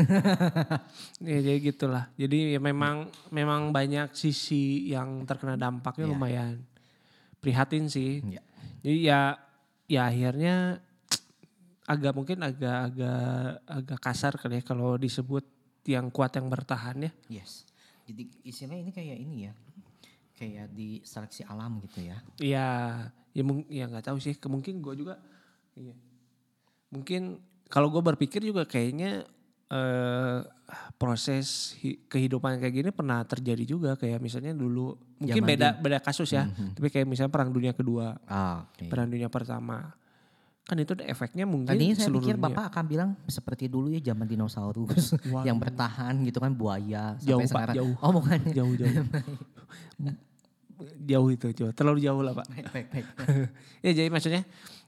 [1.21, 2.09] Ya jadi gitulah.
[2.15, 6.13] Jadi ya memang memang banyak sisi yang terkena dampaknya Iya.
[6.15, 6.53] lumayan
[7.37, 8.23] prihatin sih.
[8.23, 8.41] Iya.
[8.81, 9.19] Jadi ya
[9.85, 10.81] ya akhirnya
[11.85, 15.45] agak mungkin agak agak agak kasar kali ya kalau disebut
[15.85, 17.11] yang kuat yang bertahan ya.
[17.29, 17.65] Yes.
[18.09, 19.53] Jadi istilahnya ini kayak ini ya.
[20.35, 22.17] Kayak di seleksi alam gitu ya.
[22.41, 22.67] Iya,
[23.31, 24.35] ya ya nggak tahu sih.
[24.35, 25.15] Mungkin gue juga,
[25.77, 25.95] iya.
[26.91, 29.25] Mungkin kalau gue berpikir juga kayaknya
[29.75, 30.39] eh,
[30.95, 31.45] proses
[31.77, 35.83] hi- kehidupan kayak gini pernah terjadi juga kayak misalnya dulu mungkin Zaman beda dulu.
[35.83, 38.87] beda kasus ya, tapi kayak misalnya perang dunia kedua, Ah, oke.
[38.87, 39.91] perang dunia pertama,
[40.61, 42.47] kan itu efeknya mungkin Tadinya saya seluruh pikir dunia.
[42.49, 45.13] Bapak akan bilang seperti dulu ya zaman dinosaurus
[45.47, 47.75] yang bertahan gitu kan buaya Jauh, sampai Pak, sekarang.
[47.75, 47.95] jauh.
[47.99, 48.39] Oh bukan.
[48.57, 48.95] jauh jauh,
[51.05, 52.45] jauh itu jauh, terlalu jauh lah pak.
[52.49, 53.07] baik, baik, baik.
[53.79, 54.43] ya jadi maksudnya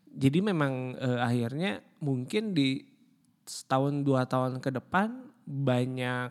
[0.09, 2.83] jadi memang eh, akhirnya mungkin di
[3.47, 5.07] setahun dua tahun ke depan
[5.43, 6.29] banyak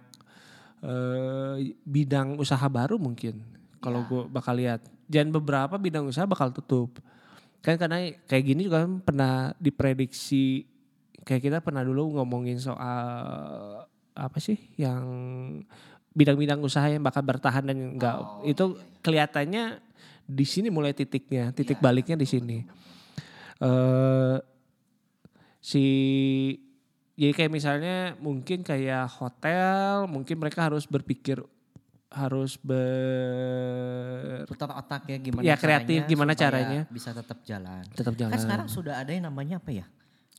[0.81, 3.41] eh, bidang usaha baru mungkin
[3.81, 4.09] kalau Ya.
[4.09, 7.01] gue bakal lihat dan beberapa bidang usaha bakal tutup
[7.61, 10.69] kan karena kayak gini juga kan pernah diprediksi
[11.23, 13.01] kayak kita pernah dulu ngomongin soal
[14.13, 15.03] apa sih yang
[16.13, 18.65] bidang-bidang usaha yang bakal bertahan dan enggak Oh, itu
[19.01, 19.83] kelihatannya
[20.27, 22.59] di sini mulai titiknya, titik baliknya di sini.
[23.57, 24.37] eh
[25.59, 25.85] si
[27.17, 31.41] jadi kayak misalnya mungkin kayak hotel, mungkin mereka harus berpikir
[32.07, 36.81] harus ber Putar otak ya gimana Ya, kreatif, caranya gimana caranya.
[36.89, 37.83] bisa tetap jalan.
[37.93, 38.33] tetap jalan.
[38.33, 39.87] Kan sekarang sudah ada yang namanya apa ya?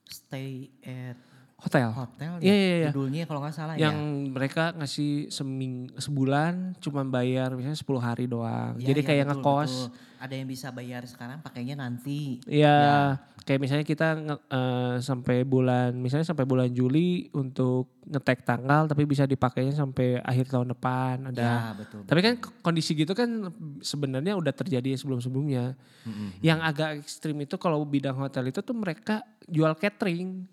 [0.08, 1.18] Stay at
[1.58, 1.90] hotel.
[1.92, 2.56] hotel Iya, ya.
[2.56, 2.90] iya, iya.
[2.90, 4.30] Judulnya kalau nggak salah yang ya.
[4.32, 8.78] mereka ngasih seming sebulan cuma bayar misalnya 10 hari doang.
[8.80, 9.74] Ya, Jadi ya, kayak betul, ngekos.
[9.90, 10.06] betul.
[10.18, 12.42] Ada yang bisa bayar sekarang pakainya nanti.
[12.46, 13.18] Ya,
[13.48, 19.24] kayak misalnya kita eh, sampai bulan misalnya sampai bulan Juli untuk ngetek tanggal tapi bisa
[19.24, 21.72] dipakainya sampai akhir tahun depan ada.
[21.72, 22.04] Ya, betul.
[22.04, 23.48] Tapi kan kondisi gitu kan
[23.80, 25.80] sebenarnya udah terjadi sebelum-sebelumnya.
[26.04, 26.44] Mm-mm.
[26.44, 30.44] Yang agak ekstrim itu kalau bidang hotel itu tuh mereka jual catering.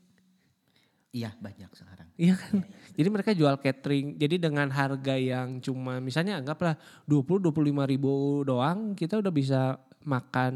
[1.11, 2.07] Iya banyak sekarang.
[2.14, 2.62] Iya kan.
[2.95, 4.14] Jadi mereka jual catering.
[4.22, 6.78] Jadi dengan harga yang cuma misalnya anggaplah
[7.11, 10.55] 20 25 ribu doang kita udah bisa makan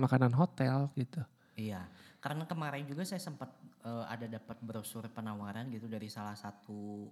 [0.00, 1.20] makanan hotel gitu.
[1.54, 1.86] Iya.
[2.18, 3.52] Karena kemarin juga saya sempat
[3.84, 7.08] eh, ada dapat brosur penawaran gitu dari salah satu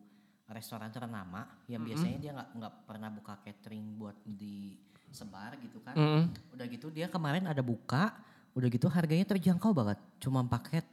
[0.52, 5.94] restoran ternama yang biasanya dia nggak nggak pernah buka catering buat disebar gitu kan.
[5.96, 6.24] Mm-mm.
[6.52, 8.12] Udah gitu dia kemarin ada buka,
[8.52, 9.96] udah gitu harganya terjangkau banget.
[10.20, 10.84] Cuma paket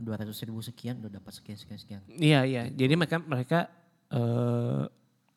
[0.00, 2.00] dua ratus ribu sekian udah dapat sekian sekian sekian.
[2.08, 2.62] Iya iya.
[2.72, 3.58] Jadi mereka mereka
[4.08, 4.84] eh,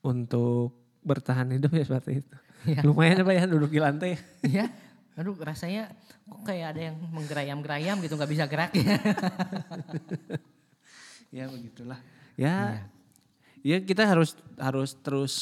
[0.04, 0.72] untuk
[1.04, 2.36] bertahan hidup ya seperti itu.
[2.66, 2.82] Iya.
[2.82, 4.18] Lumayan apa ya duduk di lantai.
[4.48, 4.66] ya,
[5.16, 5.96] aduh rasanya
[6.28, 9.00] kok kayak ada yang menggerayam-gerayam gitu nggak bisa gerak ya.
[11.42, 12.00] ya begitulah.
[12.36, 12.84] Ya.
[13.66, 15.36] Ya kita harus harus terus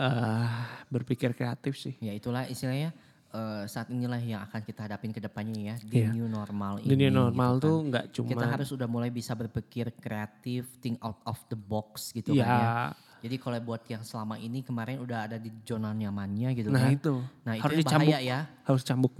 [0.00, 0.48] eh
[0.88, 1.94] berpikir kreatif sih.
[2.00, 2.94] ya itulah istilahnya
[3.38, 6.10] eh, saat inilah yang akan kita hadapin ke depannya ya di Iya.
[6.10, 7.06] new normal ini.
[7.08, 7.86] normal gitu tuh kan.
[7.88, 12.34] nggak cuma kita harus udah mulai bisa berpikir kreatif, think out of the box gitu
[12.34, 12.42] ya.
[12.42, 12.72] kan ya.
[13.18, 16.90] Jadi kalau buat yang selama ini kemarin udah ada di zona nyamannya gitu Nah kan.
[16.92, 18.06] itu Nah itu harus yang dicambuk.
[18.08, 18.38] bahaya ya.
[18.62, 19.12] Harus cambuk.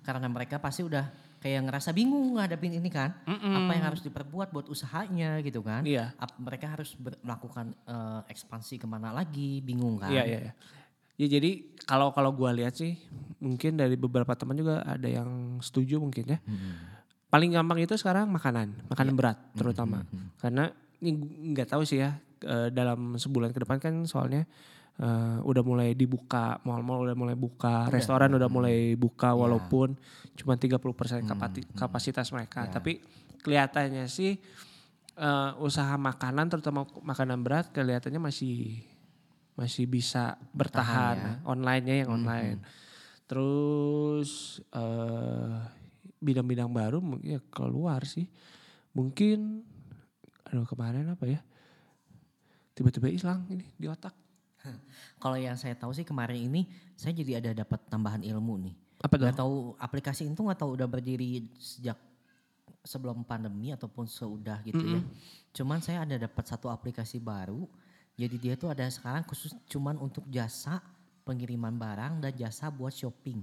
[0.00, 1.04] Karena mereka pasti udah
[1.36, 3.12] kayak ngerasa bingung ngadepin ini kan.
[3.26, 5.84] Apa yang harus diperbuat buat usahanya gitu kan.
[5.84, 6.16] Iya.
[6.16, 10.08] Ap- mereka harus melakukan eh, ekspansi ke mana lagi, bingung kan.
[10.08, 10.38] Iya iya.
[10.40, 10.52] iya.
[11.14, 11.50] Ya jadi
[11.84, 12.98] kalau kalau gua lihat sih
[13.38, 15.28] mungkin dari beberapa teman juga ada yang
[15.60, 16.38] setuju mungkin ya.
[17.28, 20.06] Paling gampang itu sekarang makanan, makanan berat terutama.
[20.38, 21.10] Karena ini
[21.50, 24.46] nggak tahu sih ya eh, dalam sebulan ke depan kan soalnya
[24.96, 29.98] eh, udah mulai dibuka, mal-mal udah mulai buka, restoran udah mulai buka walaupun
[30.34, 30.78] cuma 30%
[31.24, 32.66] kapati- kapasitas mereka.
[32.72, 33.02] Tapi
[33.38, 34.38] kelihatannya sih
[35.14, 38.82] eh, usaha makanan terutama makanan berat kelihatannya masih
[39.54, 42.58] masih bisa bertahan online-nya yang online.
[43.26, 45.58] Terus eh
[46.24, 48.26] bidang-bidang baru mungkin ya keluar sih.
[48.94, 49.62] Mungkin
[50.48, 51.40] aduh kemarin apa ya?
[52.74, 54.14] Tiba-tiba hilang ini di otak.
[55.20, 56.64] Kalau yang saya tahu sih kemarin ini
[56.96, 58.74] saya jadi ada dapat tambahan ilmu nih.
[59.04, 59.28] Apa tuh?
[59.28, 62.00] Gak tahu aplikasi itu nggak tahu udah berdiri sejak
[62.80, 65.00] sebelum pandemi ataupun seudah gitu ya.
[65.52, 67.68] Cuman saya ada dapat satu aplikasi baru.
[68.14, 70.78] Jadi dia tuh ada sekarang khusus cuman untuk jasa
[71.26, 73.42] pengiriman barang dan jasa buat shopping.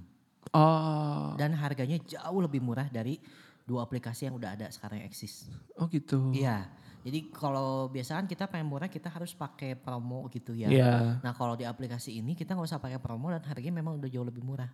[0.55, 3.19] Oh, Dan harganya jauh lebih murah dari
[3.61, 5.47] dua aplikasi yang udah ada sekarang yang eksis.
[5.77, 6.33] oh gitu.
[6.33, 6.65] Iya.
[7.01, 10.69] Jadi kalau biasaan kita pengen murah kita harus pakai promo gitu ya.
[10.69, 14.09] Iya, Nah kalau di aplikasi ini kita nggak usah pakai promo dan harganya memang udah
[14.09, 14.69] jauh lebih murah.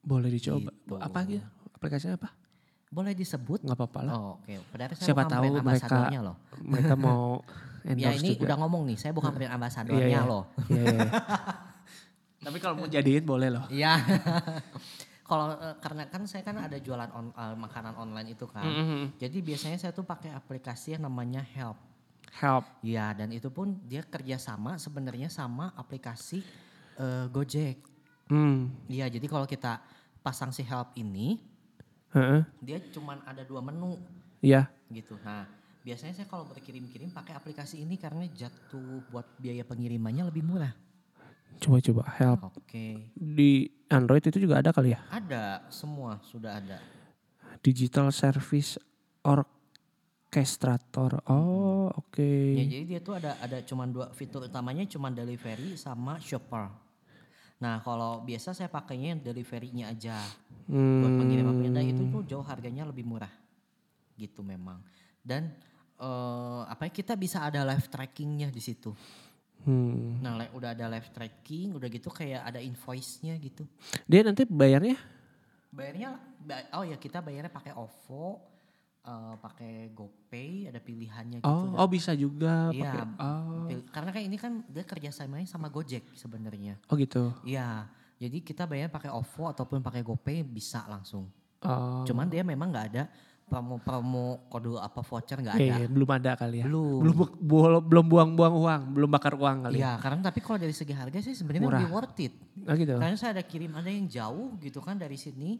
[0.00, 0.72] boleh dicoba.
[0.72, 0.94] Gitu.
[0.96, 1.44] Apa gitu?
[1.76, 2.32] Aplikasinya apa?
[2.88, 3.60] Boleh disebut?
[3.60, 4.12] Nggak apa-apa lah.
[4.14, 6.36] Oh, Oke, padahal saya Siapa tahu mereka loh.
[6.58, 7.40] Mereka mau
[7.88, 8.44] Ya endorse ini juga.
[8.44, 10.20] udah ngomong nih, saya bukan brand ambasadornya Iya, iya.
[10.24, 10.44] loh.
[10.66, 11.10] Iya, iya, iya.
[12.44, 13.64] Tapi kalau mau jadiin boleh loh.
[13.68, 13.92] Iya.
[15.28, 18.64] Kalau eh, karena kan saya kan ada jualan on- eh, makanan online itu kan.
[18.64, 19.12] Mm-mm.
[19.16, 21.76] Jadi biasanya saya tuh pakai aplikasi yang namanya Help.
[22.34, 22.64] Help.
[22.80, 26.40] Iya, dan itu pun dia kerjasama sebenarnya sama aplikasi
[26.96, 27.76] eh, Gojek.
[28.28, 28.72] Hmm.
[28.86, 29.84] Iya, jadi kalau kita
[30.18, 31.36] pasang si Help ini,
[32.08, 32.40] Heeh.
[32.64, 34.00] dia cuman ada dua menu
[34.40, 34.70] Iya.
[34.88, 35.18] gitu.
[35.20, 35.44] Nah,
[35.84, 40.72] biasanya saya kalau berkirim-kirim pakai aplikasi ini karena jatuh buat biaya pengirimannya lebih murah.
[41.58, 42.54] Coba-coba help.
[42.54, 43.10] Oke.
[43.12, 45.00] Di Android itu juga ada kali ya?
[45.10, 46.78] Ada, semua sudah ada.
[47.60, 48.78] Digital Service
[49.26, 51.18] Orchestrator.
[51.26, 52.30] Oh, oke.
[52.54, 56.70] Ya, jadi dia tuh ada ada cuman dua fitur utamanya cuman delivery sama shopper.
[57.58, 60.14] Nah, kalau biasa saya pakainya yang delivery-nya aja.
[60.68, 61.18] Buat Hmm.
[61.18, 63.30] pengiriman pindah itu tuh jauh harganya lebih murah.
[64.14, 64.78] Gitu memang.
[65.20, 65.50] Dan
[65.98, 68.94] eh, apa ya, kita bisa ada live trackingnya di situ.
[69.66, 70.22] Hmm.
[70.22, 73.66] Nah, udah ada live tracking, udah gitu kayak ada invoice-nya gitu.
[74.06, 74.94] Dia nanti bayarnya?
[75.68, 78.38] Bayarnya ba- oh ya kita bayarnya pakai OVO
[79.00, 81.46] eh, pakai GoPay ada pilihannya gitu.
[81.46, 82.82] Oh, Dan- oh bisa juga Iya.
[82.84, 83.00] pakai.
[83.18, 83.66] Oh.
[83.88, 86.76] karena kan ini kan dia kerjasamanya sama Gojek sebenarnya.
[86.86, 87.32] Oh gitu.
[87.42, 87.84] Iya,
[88.16, 91.28] jadi kita bayar pakai OVO ataupun pakai GoPay bisa langsung.
[91.60, 92.02] Oh.
[92.02, 93.04] Cuman dia memang nggak ada
[93.48, 95.76] promo-promo kode apa voucher nggak ada.
[95.78, 96.64] Eh, belum ada kali ya.
[96.64, 97.00] Belum.
[97.00, 97.34] Belum bu-
[97.80, 99.76] belum buang-buang uang, belum bakar uang kali.
[99.76, 99.80] ya.
[99.80, 102.34] Iya, karena tapi kalau dari segi harga sih sebenarnya lebih worth it.
[102.62, 102.94] Oh gitu.
[102.94, 105.56] Karena saya ada kirim ada yang jauh gitu kan dari sini.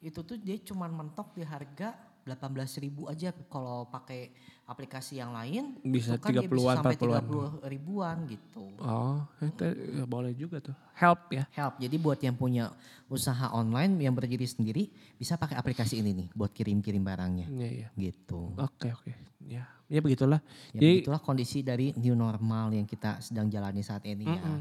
[0.00, 1.94] Itu tuh dia cuman mentok di harga
[2.30, 4.30] 18.000 aja kalau pakai
[4.70, 5.74] aplikasi yang lain.
[5.82, 7.24] Bisa itu kan dia 30-an, sampai 40-an.
[7.66, 8.64] 30 ribuan gitu.
[8.78, 9.64] Oh, itu
[9.98, 10.76] ya boleh juga tuh.
[10.94, 11.44] Help ya.
[11.50, 11.82] Help.
[11.82, 12.70] Jadi buat yang punya
[13.10, 14.86] usaha online yang berdiri sendiri
[15.18, 17.88] bisa pakai aplikasi ini nih buat kirim-kirim barangnya Iya, iya.
[17.98, 18.54] gitu.
[18.54, 19.10] Oke, oke.
[19.50, 20.38] Ya, ya begitulah.
[20.70, 24.38] Ya Jadi begitulah kondisi dari new normal yang kita sedang jalani saat ini ya.
[24.38, 24.60] Mm-mm.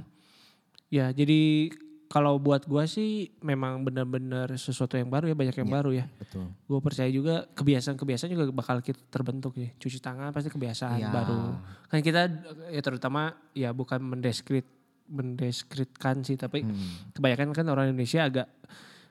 [0.90, 1.70] ya, jadi
[2.10, 5.76] kalau buat gua sih memang benar-benar sesuatu yang baru ya, banyak yang Iya.
[5.76, 6.06] baru ya.
[6.12, 6.50] Betul.
[6.66, 9.70] Gue percaya juga kebiasaan-kebiasaan juga bakal kita terbentuk ya.
[9.76, 11.14] Cuci tangan pasti kebiasaan Iya.
[11.14, 11.42] baru.
[11.86, 12.22] Kan kita
[12.68, 13.22] ya terutama
[13.54, 14.66] ya bukan mendeskrit
[15.06, 17.14] mendeskritkan sih tapi Hmm.
[17.14, 18.50] kebanyakan kan orang Indonesia agak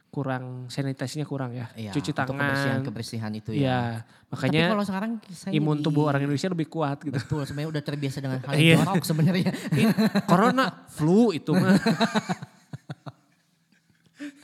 [0.08, 1.68] kurang sanitasinya kurang ya.
[1.74, 2.82] Iya, Cuci untuk kebersihan tangan.
[2.82, 3.78] kebersihan itu Iya, ya.
[4.26, 7.12] makanya Tapi kalau sekarang saya imun tubuh orang Indonesia lebih kuat gitu.
[7.12, 8.74] betul sebenarnya udah terbiasa dengan hal Iya.
[8.74, 9.50] yang jorok sebenarnya.
[10.24, 11.76] Corona, flu itu mah.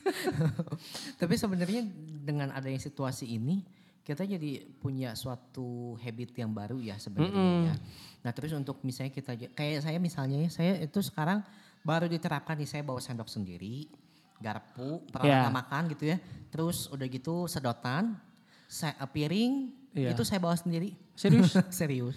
[1.21, 1.83] Tapi sebenarnya
[2.21, 3.65] dengan adanya situasi ini
[4.05, 7.73] kita jadi punya suatu habit yang baru ya sebenarnya.
[7.73, 7.75] ya.
[8.21, 11.41] Nah terus untuk misalnya kita kayak saya misalnya ya saya itu sekarang
[11.81, 13.89] baru diterapkan nih saya bawa sendok sendiri,
[14.37, 15.53] garpu, peralatan Ya.
[15.53, 16.21] makan gitu ya.
[16.49, 18.21] Terus udah gitu sedotan,
[18.65, 20.13] sa- eh, piring Iya.
[20.13, 20.93] itu saya bawa sendiri.
[21.17, 21.57] Serius?
[21.73, 22.17] Serius.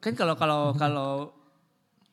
[0.00, 1.10] Kan kalau kalau kalau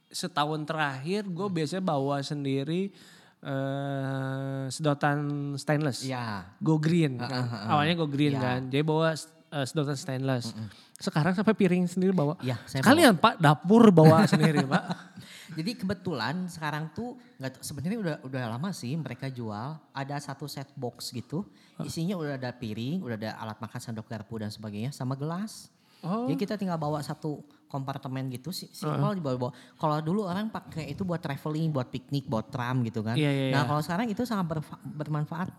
[0.06, 2.94] setahun terakhir gue biasanya bawa sendiri
[3.42, 5.18] eh sedotan
[5.56, 6.04] stainless.
[6.04, 6.56] Ya.
[6.60, 7.30] Go green kan.
[7.30, 7.72] Ah, ah, ah.
[7.78, 8.42] Awalnya go green Ya.
[8.42, 8.60] kan.
[8.68, 10.54] Jadi bawa eh, sedotan stainless.
[10.96, 12.40] Sekarang sampai piring sendiri bawa.
[12.40, 14.84] Ya, saya Kalian Pak dapur bawa sendiri Pak.
[15.60, 20.68] Jadi kebetulan sekarang tuh nggak sebenarnya udah udah lama sih mereka jual ada satu set
[20.76, 21.46] box gitu
[21.80, 25.68] isinya udah ada piring, udah ada alat makan sendok garpu dan sebagainya sama gelas.
[26.06, 26.30] Oh.
[26.30, 29.52] Jadi kita tinggal bawa satu kompartemen gitu sih simpel dibawa-bawa.
[29.76, 33.18] Kalau dulu orang pakai itu buat traveling, buat piknik, buat tram gitu kan.
[33.18, 33.68] Iya, iya, nah iya.
[33.68, 35.50] kalau sekarang itu sangat berfa- bermanfaat.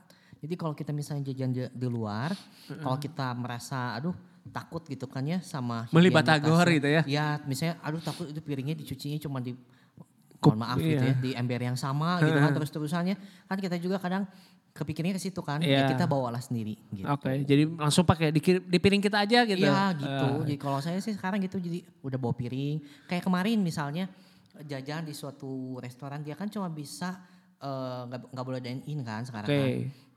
[0.40, 2.30] Jadi kalau kita misalnya jajan di, luar,
[2.68, 4.14] kalau kita merasa aduh
[4.54, 7.02] takut gitu kan ya sama Beli batagor gitu ya.
[7.02, 9.58] Ya misalnya aduh takut itu piringnya dicucinya cuma di
[10.46, 11.16] mohon maaf gitu iya.
[11.16, 13.16] ya di ember yang sama gitu kan terus terusannya
[13.50, 14.28] kan kita juga kadang
[14.76, 15.96] kepikirnya ke situ kan ya Iya.
[15.96, 17.08] kita bawalah sendiri gitu.
[17.08, 19.64] Oke, jadi langsung pakai di, di piring kita aja gitu.
[19.64, 20.26] Iya gitu.
[20.28, 23.08] Eh, Jadi kalau saya sih sekarang gitu jadi udah bawa piring.
[23.08, 24.06] Kayak kemarin misalnya
[24.60, 27.16] jajan di suatu restoran dia kan cuma bisa
[27.56, 29.56] eh, nggak nggak boleh dine in kan sekarang Oke.
[29.56, 29.70] kan.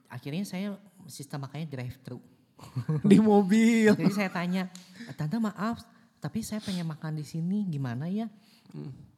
[0.09, 0.75] Akhirnya saya
[1.07, 2.19] sistem makanya drive thru.
[3.07, 3.95] di mobil.
[3.95, 4.67] Jadi saya tanya,
[5.15, 5.79] tante maaf,
[6.19, 8.27] tapi saya pengen makan di sini, gimana ya?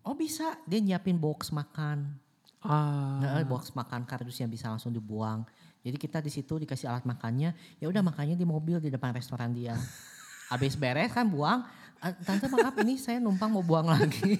[0.06, 2.21] Oh bisa, dia nyiapin box makan.
[2.62, 3.18] Ah.
[3.18, 5.42] Nah, box makan kardus yang bisa langsung dibuang.
[5.82, 9.50] Jadi kita di situ dikasih alat makannya, ya udah makannya di mobil di depan restoran
[9.50, 9.74] dia.
[10.54, 11.66] Habis beres kan buang,
[11.98, 14.38] "Ah, tante maaf ini saya numpang mau buang lagi.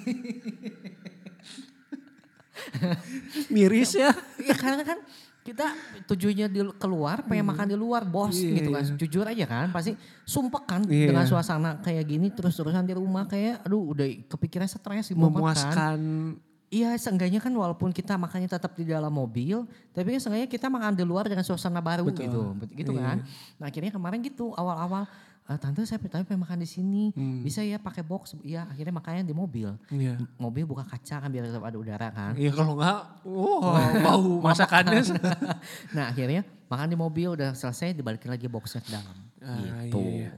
[3.50, 4.12] Miris ya.
[4.38, 5.00] Iya karena kan
[5.42, 5.74] kita
[6.06, 8.84] tujuannya di keluar, pengen makan di luar bos Iya, gitu kan.
[8.86, 8.94] iya.
[8.94, 11.10] Jujur aja kan, pasti sumpek kan Iya.
[11.10, 16.38] dengan suasana kayak gini terus-terusan di rumah kayak aduh udah kepikiran stres mau makan.
[16.72, 20.96] Iya seenggaknya kan walaupun kita makannya tetap di dalam mobil, tapi kan seenggaknya kita makan
[20.96, 22.24] di luar dengan suasana baru Betul.
[22.32, 22.42] gitu.
[22.72, 23.04] Gitu Iya.
[23.04, 23.18] kan.
[23.60, 25.04] Nah akhirnya kemarin gitu awal-awal,
[25.46, 27.44] "Eh, tante saya tapi pengen makan di sini, Hmm.
[27.44, 28.40] bisa ya pakai box?
[28.40, 29.68] Iya akhirnya makannya di mobil.
[29.92, 30.16] Iya.
[30.40, 32.40] Mobil buka kaca kan biar tetap ada udara kan.
[32.40, 33.60] Iya kalau enggak, wow,
[34.00, 35.04] bau masakannya.
[35.96, 39.18] nah akhirnya makan di mobil udah selesai dibalikin lagi boxnya ke dalam.
[39.44, 40.00] Ah, gitu.
[40.00, 40.32] Iya,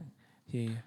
[0.50, 0.72] iya.
[0.74, 0.80] Iya.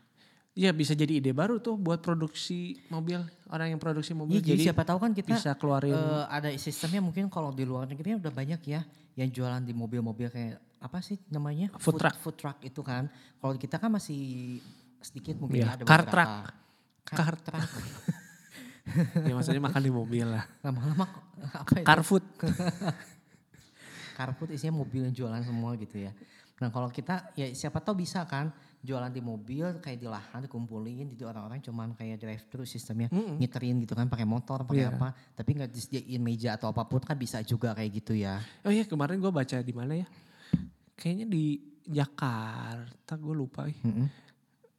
[0.58, 4.42] Iya bisa jadi ide baru tuh buat produksi mobil orang yang produksi mobil.
[4.42, 5.94] Iya, jadi siapa tahu kan kita bisa keluarin.
[5.94, 8.82] eh, ada sistemnya mungkin kalau di luar negeri udah banyak ya
[9.14, 12.18] yang jualan di mobil-mobil kayak apa sih namanya Food truck.
[12.18, 13.06] food truck itu kan.
[13.38, 14.58] Kalau kita kan masih
[14.98, 16.14] sedikit mungkin Iya, ada car beberapa.
[16.14, 16.46] truck.
[17.08, 17.70] Car truck.
[19.30, 20.46] ya maksudnya makan di mobil lah.
[20.66, 21.06] Lama-lama
[21.62, 21.86] apa itu?
[21.86, 22.26] Car food.
[24.18, 26.10] Car food isinya mobil yang jualan semua gitu ya.
[26.58, 28.50] Nah kalau kita ya siapa tahu bisa kan
[28.80, 33.82] jualan di mobil kayak di lahan dikumpulin jadi orang-orang cuman kayak drive thru sistemnya ngiterin
[33.82, 34.94] gitu kan pakai motor pakai Iya.
[34.94, 38.38] apa tapi nggak disediain meja atau apa pun kan bisa juga kayak gitu ya.
[38.62, 40.08] Oh iya kemarin gue baca di mana ya?
[40.94, 41.44] Kayaknya di
[41.84, 43.66] Jakarta gue lupa.
[43.66, 44.08] Mm-mm.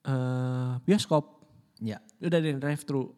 [0.01, 1.43] Eh, bioskop
[1.79, 1.99] Ya.
[2.19, 3.13] udah ada drive thru.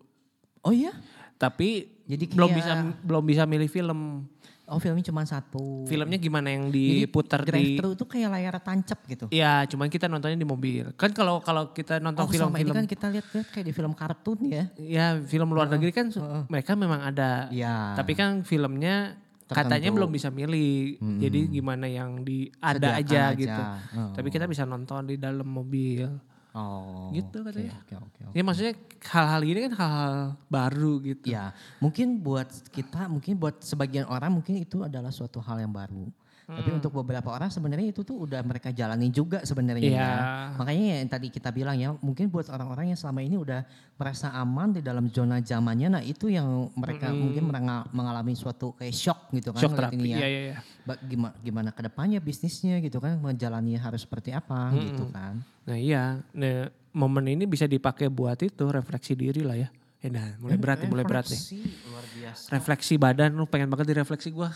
[0.60, 0.92] Oh iya?
[1.36, 4.26] Tapi Jadi belum kayak- bisa belum bisa milih film.
[4.70, 5.82] Oh filmnya cuma satu.
[5.84, 9.26] Filmnya gimana yang diputar drive di thru itu kayak layar tancap gitu.
[9.28, 10.94] Iya, cuman kita nontonnya di mobil.
[10.94, 13.92] Kan kalau kalau kita nonton Oh selama ini film-film kan kita lihat-lihat kayak di film
[13.92, 14.64] kartun ya.
[14.78, 17.50] ya film luar negeri kan su- mereka memang ada.
[17.50, 17.98] Iya.
[17.98, 19.18] Tapi kan filmnya
[19.50, 19.96] katanya Tertentu.
[19.98, 21.02] belum bisa milih.
[21.18, 23.34] Jadi gimana yang di ada Sediakan aja, aja.
[23.34, 23.62] gitu.
[23.98, 24.14] Oh.
[24.14, 26.06] Tapi kita bisa nonton di dalam mobil.
[26.50, 27.14] Oh.
[27.14, 27.78] Gitu katanya.
[27.86, 28.34] Oke oke oke.
[28.34, 28.74] Ya maksudnya
[29.06, 30.14] hal-hal ini kan hal-hal
[30.50, 31.26] baru gitu.
[31.30, 36.10] Ya, mungkin buat kita, mungkin buat sebagian orang mungkin itu adalah suatu hal yang baru.
[36.50, 36.78] Tapi Hmm.
[36.78, 39.96] untuk beberapa orang sebenarnya itu tuh udah mereka jalani juga sebenarnya Iya.
[39.96, 40.12] ya.
[40.54, 43.62] Makanya yang tadi kita bilang ya, mungkin buat orang-orang yang selama ini udah
[43.94, 48.90] merasa aman di dalam zona zamannya, nah itu yang mereka mungkin menga- mengalami suatu kayak
[48.90, 49.58] shock gitu kan.
[49.58, 49.62] Hmm.
[49.62, 49.96] Shock terapi.
[49.96, 50.16] ini ya.
[50.16, 50.56] Iya, iya, iya.
[50.82, 54.80] Ba- Gimana, gimana ke depannya bisnisnya gitu kan, menjalani harus seperti apa Hmm.
[54.80, 55.38] gitu kan.
[55.62, 59.68] Nah iya, nah, momen ini bisa dipakai buat itu refleksi diri lah ya.
[60.00, 61.36] Ya nah, mulai berat nih, mulai berat nih.
[61.36, 62.46] Refleksi luar biasa.
[62.50, 64.48] Refleksi badan, lu pengen banget direfleksi gua.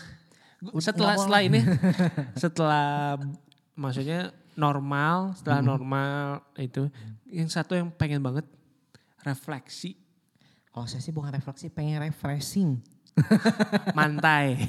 [0.77, 1.59] Setelah setelah ini,
[2.37, 2.87] setelah
[3.73, 4.21] maksudnya
[4.53, 5.69] normal, setelah Hmm.
[5.69, 6.19] normal
[6.55, 6.87] itu,
[7.27, 8.45] yang satu yang pengen banget
[9.19, 9.99] refleksi
[10.67, 12.83] Kalau saya sih bukan refleksi, pengen refreshing.
[13.93, 14.59] mantai.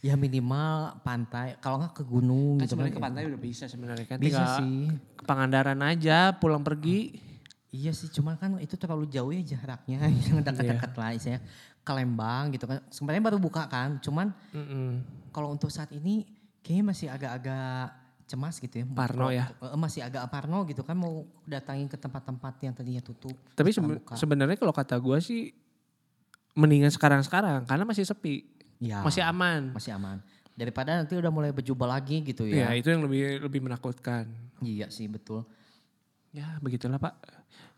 [0.00, 3.00] Ya minimal pantai, kalau nggak ke gunung Kan gitu sebenarnya kan.
[3.00, 4.18] ke pantai udah bisa sebenarnya kan.
[4.18, 4.80] Bisa Tinggal sih.
[5.16, 7.16] ke Pangandaran aja, pulang pergi.
[7.68, 10.04] Iya sih, cuman kan itu terlalu jauh ya jaraknya.
[10.04, 11.00] Yang dekat-dekat Iya.
[11.00, 11.40] lah istilahnya.
[11.86, 12.82] Ke Lembang gitu kan.
[12.90, 15.06] Sebenarnya baru buka kan, cuman Mm-mm.
[15.30, 16.26] kalau untuk saat ini
[16.60, 17.94] kayaknya masih agak-agak
[18.26, 18.84] cemas gitu ya.
[18.90, 19.46] Parno ya?
[19.54, 23.38] Eh, masih agak parno gitu kan mau datangin ke tempat-tempat yang tadinya tutup.
[23.54, 24.14] Tapi sekarang seben- buka.
[24.18, 25.54] sebenarnya kalau kata gua sih
[26.52, 28.42] mendingan sekarang-sekarang karena masih sepi,
[28.76, 29.70] ya, masih aman.
[29.70, 30.18] masih aman.
[30.56, 32.80] Daripada nanti udah mulai berjubel lagi gitu Ya, ya.
[32.80, 34.26] itu yang lebih lebih menakutkan.
[34.58, 35.44] Iya sih betul.
[36.36, 37.16] Ya begitulah pak.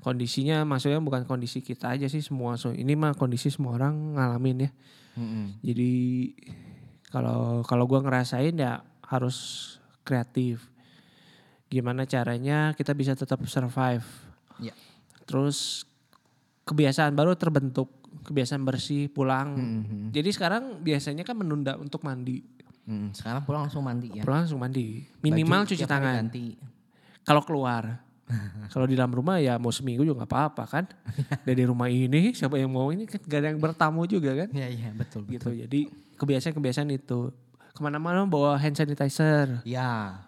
[0.03, 2.59] Kondisinya maksudnya bukan kondisi kita aja sih semua.
[2.59, 4.71] So, ini mah kondisi semua orang ngalamin ya.
[5.15, 5.47] Mm-mm.
[5.63, 5.93] Jadi
[7.15, 9.39] kalau kalau gua ngerasain ya harus
[10.03, 10.67] kreatif.
[11.71, 14.07] Gimana caranya kita bisa tetap survive.
[14.59, 14.75] Ya.
[15.23, 15.87] Terus
[16.67, 17.93] kebiasaan baru terbentuk,
[18.27, 19.55] kebiasaan bersih, pulang.
[19.55, 20.03] Mhm.
[20.11, 22.43] Jadi sekarang biasanya kan menunda untuk mandi.
[22.89, 24.25] Mm, sekarang pulang langsung mandi ya.
[24.25, 25.05] Pulang langsung mandi.
[25.21, 26.25] Minimal Baju cuci tangan.
[27.23, 28.08] Kalau keluar.
[28.68, 30.85] Kalau di dalam rumah ya mau seminggu juga nggak apa-apa kan.
[31.49, 34.49] Dari rumah ini siapa yang mau ini kan gak ada yang bertamu juga kan.
[34.53, 35.49] Iya iya betul Gitu.
[35.49, 35.53] betul.
[35.64, 35.81] Jadi
[36.16, 37.33] kebiasaan-kebiasaan itu.
[37.72, 39.64] Ke mana-mana bawa hand sanitizer.
[39.64, 40.20] Ya.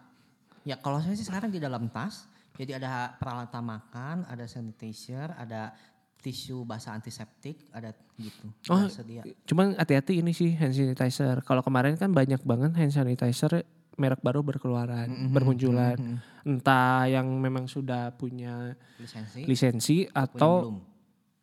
[0.64, 2.24] Ya kalau saya sih sekarang di dalam tas.
[2.56, 5.72] Jadi ada peralatan makan, ada sanitizer, ada
[6.20, 8.52] tisu basah antiseptik, ada gitu.
[8.68, 9.24] Oh, sedia.
[9.48, 11.40] Cuman hati-hati ini sih hand sanitizer.
[11.40, 13.64] Kalau kemarin kan banyak banget hand sanitizer
[13.96, 16.20] merek baru berkeluaran, bermunculan.
[16.42, 19.40] Entah yang memang sudah punya Lisensi.
[19.44, 20.76] lisensi atau belum.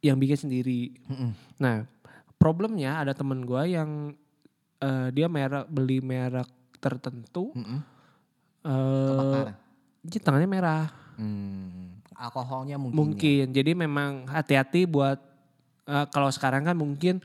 [0.02, 0.94] yang bikin sendiri.
[1.06, 1.32] Mm-mm.
[1.60, 1.86] Nah,
[2.38, 4.14] problemnya ada temen gua yang
[4.80, 7.80] eh, dia merek beli merek tertentu, Mm-mm.
[8.64, 9.48] eh Kebakar.
[10.06, 10.86] jadi tangannya merah.
[11.18, 11.98] Hmm.
[12.18, 12.94] Alkoholnya mungkin.
[12.94, 12.98] ya.
[13.02, 13.46] Mungkin.
[13.54, 15.18] Jadi memang hati-hati buat
[15.86, 17.22] eh, kalau sekarang kan mungkin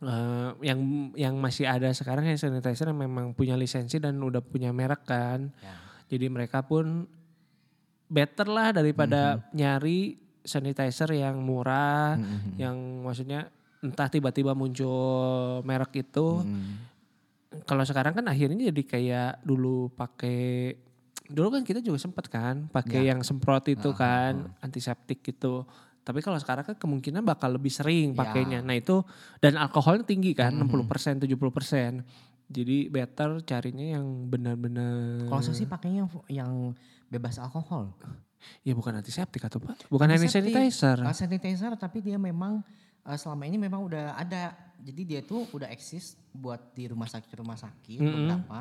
[0.00, 0.80] eh, yang
[1.14, 5.50] yang masih ada sekarang hand sanitizer yang memang punya lisensi dan udah punya merek kan.
[5.58, 5.74] Ya.
[6.08, 7.04] Jadi mereka pun
[8.06, 9.42] better lah daripada Mhm.
[9.52, 9.98] nyari
[10.40, 12.56] sanitizer yang murah, Mm-mm.
[12.56, 16.40] yang maksudnya entah tiba-tiba muncul merek itu.
[16.40, 16.88] Mm.
[17.64, 20.72] Kalau sekarang kan akhirnya jadi kayak dulu pakai
[21.28, 23.12] dulu kan kita juga sempat kan pakai Ya.
[23.12, 25.68] yang semprot itu Ah, ah, kan antiseptik gitu.
[26.08, 28.24] Tapi kalau sekarang kan kemungkinan bakal lebih sering Ya.
[28.24, 28.64] pakainya.
[28.64, 29.04] Nah itu
[29.44, 30.64] dan alkoholnya tinggi kan Mhm.
[30.64, 32.00] 60% 70%.
[32.48, 36.52] Jadi better carinya yang benar-benar Kalau saya sih pakainya yang, yang
[37.06, 37.92] bebas alkohol.
[38.64, 39.76] ya bukan antiseptik atau apa?
[39.86, 40.96] Bukan hand sanitizer.
[40.96, 42.64] Uh, sanitizer tapi dia memang
[43.04, 44.56] uh, selama ini memang udah ada.
[44.78, 48.32] Jadi dia tuh udah eksis buat di rumah sakit rumah sakit Mm-mm.
[48.32, 48.60] beberapa.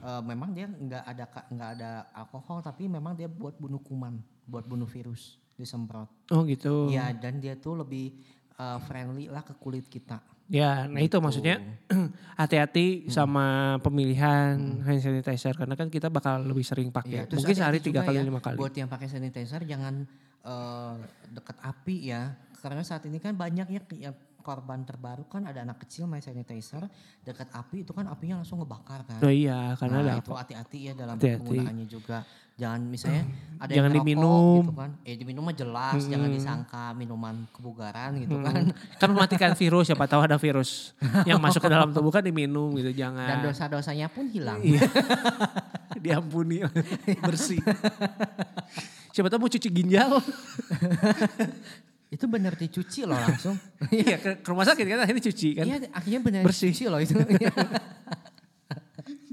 [0.00, 4.64] Uh, memang dia nggak ada nggak ada alkohol tapi memang dia buat bunuh kuman, buat
[4.64, 6.06] bunuh virus disemprot.
[6.30, 6.88] Oh gitu.
[6.88, 8.14] Ya dan dia tuh lebih
[8.56, 10.22] uh, friendly lah ke kulit kita.
[10.48, 11.20] Ya, nah itu Gitu.
[11.20, 11.60] maksudnya
[12.40, 17.28] hati-hati sama pemilihan hand sanitizer karena kan kita bakal lebih sering pakai.
[17.28, 18.56] Terus Mungkin sehari tiga kali ya, lima kali.
[18.56, 20.08] Buat yang pakai sanitizer jangan
[20.48, 20.96] uh,
[21.28, 22.32] dekat api ya.
[22.64, 26.88] Karena saat ini kan banyak ya yang korban terbaru kan ada anak kecil main sanitizer
[27.20, 29.20] dekat api itu kan apinya langsung ngebakar kan.
[29.20, 31.44] Oh iya, karena nah, ada itu hati-hati ya dalam Hati-hati.
[31.44, 32.24] penggunaannya juga.
[32.58, 33.22] Jangan misalnya
[33.62, 34.62] ada Jangan yang diminum.
[34.66, 34.90] gitu kan.
[35.06, 38.74] Eh diminum mah jelas, jangan disangka minuman kebugaran gitu kan.
[39.00, 40.92] kan mematikan virus siapa tahu ada virus
[41.30, 44.58] yang masuk ke dalam tubuh kan diminum gitu Dan jangan dosa-dosanya pun hilang.
[44.60, 44.82] Iya.
[45.98, 46.62] diampuni
[47.26, 47.58] bersih
[49.10, 50.22] siapa tahu mau cuci ginjal
[52.08, 53.52] Itu bener dicuci loh langsung.
[53.92, 55.64] Iya ke, rumah sakit kan akhirnya cuci kan.
[55.68, 56.72] Iya akhirnya bener Bersih.
[56.72, 57.12] dicuci loh itu.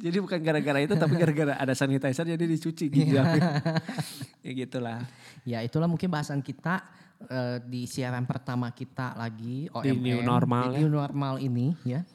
[0.05, 3.25] Jadi bukan gara-gara itu tapi gara-gara ada sanitizer jadi dicuci ginjal.
[4.45, 5.01] ya gitulah.
[5.41, 6.85] ya itulah mungkin bahasan kita
[7.25, 9.97] eh, di siaran pertama kita lagi OMM.
[9.97, 12.05] new normal di new normal ini ya.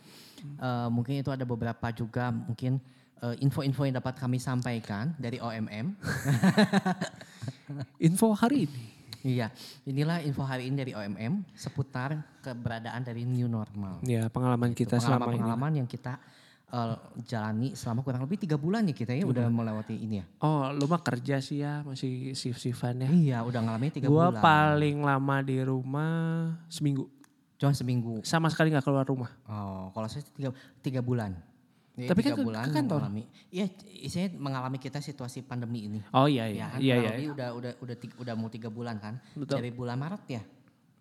[0.41, 2.79] Eh, mungkin itu ada beberapa juga mungkin
[3.27, 5.87] eh, info-info yang dapat kami sampaikan dari OMM.
[8.07, 8.87] Info hari ini.
[9.21, 9.53] Iya,
[9.85, 14.01] inilah info hari ini dari OMM seputar keberadaan dari new normal.
[14.01, 15.37] Ya pengalaman kita selama ini.
[15.37, 16.17] Pengalaman-pengalaman yang kita
[16.71, 20.25] eh, jalani selama kurang lebih tiga bulan ya kita ya udah melewati ini ya.
[20.41, 23.09] Oh lu mah kerja sih ya masih shift-shiftan ya.
[23.09, 24.39] Iya, udah ngalamin tiga Gua bulan.
[24.39, 26.13] paling lama di rumah
[26.67, 27.11] seminggu.
[27.57, 28.23] Cuma seminggu.
[28.23, 29.29] Sama sekali nggak keluar rumah.
[29.45, 30.49] Oh, kalau saya tiga,
[30.81, 31.37] tiga bulan.
[31.93, 32.99] Jadi Tapi kan tiga bulan ke kantor.
[33.03, 33.23] mengalami.
[33.51, 33.67] Iya,
[34.07, 36.01] saya mengalami kita situasi pandemi ini.
[36.11, 36.67] Oh iya Ya iya.
[36.67, 37.11] kan, Iya iya.
[37.13, 39.21] lebih udah udah udah tiga- udah mau tiga bulan kan.
[39.35, 39.61] Betul.
[39.61, 40.43] Dari bulan Maret ya.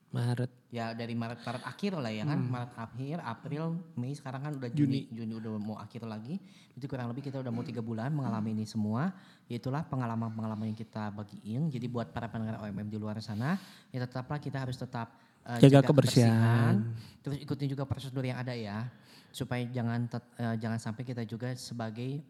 [0.10, 0.52] Maret.
[0.70, 2.38] Ya dari Maret Maret akhir lah ya kan.
[2.38, 2.50] Hmm.
[2.54, 3.64] Maret akhir, April,
[3.98, 5.10] Mei sekarang kan udah Juni.
[5.10, 6.38] Juni udah mau akhir lagi.
[6.78, 9.10] Itu kurang lebih kita udah mau tiga bulan mengalami ini semua.
[9.50, 11.74] Itulah pengalaman-pengalaman yang kita bagiin.
[11.74, 13.58] Jadi buat para pendengar OMM di luar sana,
[13.90, 15.10] ya tetaplah kita harus tetap
[15.42, 16.86] eh, Jaga kebersihan.
[17.26, 18.86] Terus ikutin juga prosedur yang ada ya.
[19.34, 22.22] Supaya jangan tet- eh, jangan sampai kita juga sebagai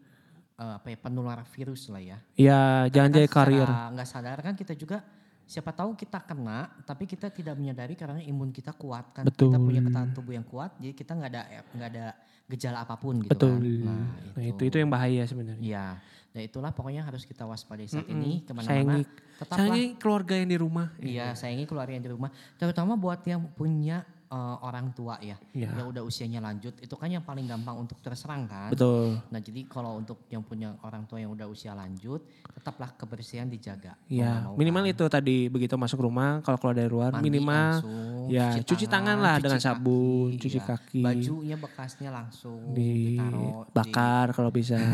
[0.56, 2.16] eh, apa ya penular virus lah ya.
[2.40, 3.68] Ya jangan jadi kan karir.
[3.68, 5.04] secara nggak sadar kan kita juga
[5.50, 9.66] siapa tahu kita kena tapi kita tidak menyadari karena imun kita kuat kan kita Betul.
[9.66, 11.42] punya ketahanan tubuh yang kuat jadi kita nggak ada
[11.74, 12.06] nggak ada
[12.46, 13.58] gejala apa pun gitu Betul.
[13.58, 14.06] kan
[14.38, 15.62] Nah itu itu yang bahaya sebenarnya.
[15.62, 15.86] Iya,
[16.34, 18.74] nah itulah pokoknya harus kita waspadai saat ini ke mana-mana.
[18.74, 19.02] Sayangi,
[19.38, 20.86] Tetaplah, sayangi keluarga yang di rumah.
[21.02, 22.30] iya sayangi keluarga yang di rumah.
[22.58, 25.74] Terutama buat yang punya eh, orang tua ya, Iya.
[25.74, 28.70] yang udah usianya lanjut, itu kan yang paling gampang untuk terserang kan.
[28.70, 29.18] Betul.
[29.26, 32.22] Nah jadi kalau untuk yang punya orang tua yang udah usia lanjut,
[32.54, 33.98] tetaplah kebersihan dijaga.
[34.06, 34.92] Ya mau minimal kan.
[34.94, 39.18] itu tadi begitu masuk rumah kalau keluar dari luar Mandi minimal langsung, ya cuci tangan
[39.18, 40.66] lah cuci dengan kaki, sabun, cuci iya.
[40.66, 41.02] kaki.
[41.02, 44.78] Bajunya bekasnya langsung ditaruh di- dibakar kalau bisa.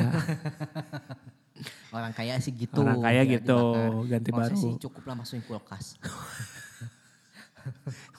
[1.96, 2.84] Orang kaya sih gitu.
[2.84, 4.12] Orang kaya ya, gitu, dibakar.
[4.12, 4.56] ganti saya baru.
[4.60, 5.96] sih cukup lah masukin kulkas.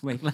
[0.06, 0.34] Baiklah.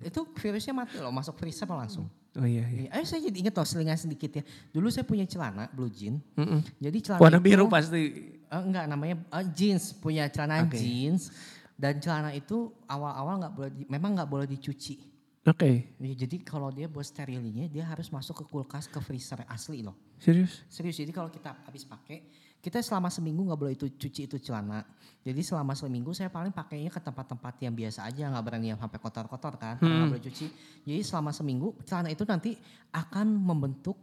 [0.00, 2.08] Itu virusnya mati loh, masuk freezer langsung.
[2.32, 2.62] Oh iya.
[2.64, 2.86] iya.
[2.86, 4.42] Iya, Eh saya jadi inget loh selingan sedikit ya.
[4.70, 6.22] Dulu saya punya celana blue jean.
[6.34, 6.62] Mm-mm.
[6.78, 8.02] Jadi celana Warna itu- biru pasti.
[8.40, 10.78] Eh, enggak namanya eh, jeans, punya celana Oke.
[10.78, 11.30] jeans.
[11.74, 15.00] Dan celana itu awal-awal nggak boleh, di- memang nggak boleh dicuci.
[15.42, 15.96] Oke.
[15.96, 19.96] Ya, jadi kalau dia buat sterilnya dia harus masuk ke kulkas ke freezer asli loh.
[20.20, 20.60] Serius?
[20.68, 22.28] Serius jadi kalau kita habis pakai
[22.60, 24.84] kita selama seminggu nggak boleh itu cuci itu celana.
[25.20, 29.00] Jadi selama seminggu saya paling pakainya ke tempat-tempat yang biasa aja nggak berani yang sampai
[29.00, 30.46] kotor-kotor kan nggak boleh cuci.
[30.84, 32.56] Jadi selama seminggu celana itu nanti
[32.92, 33.96] akan membentuk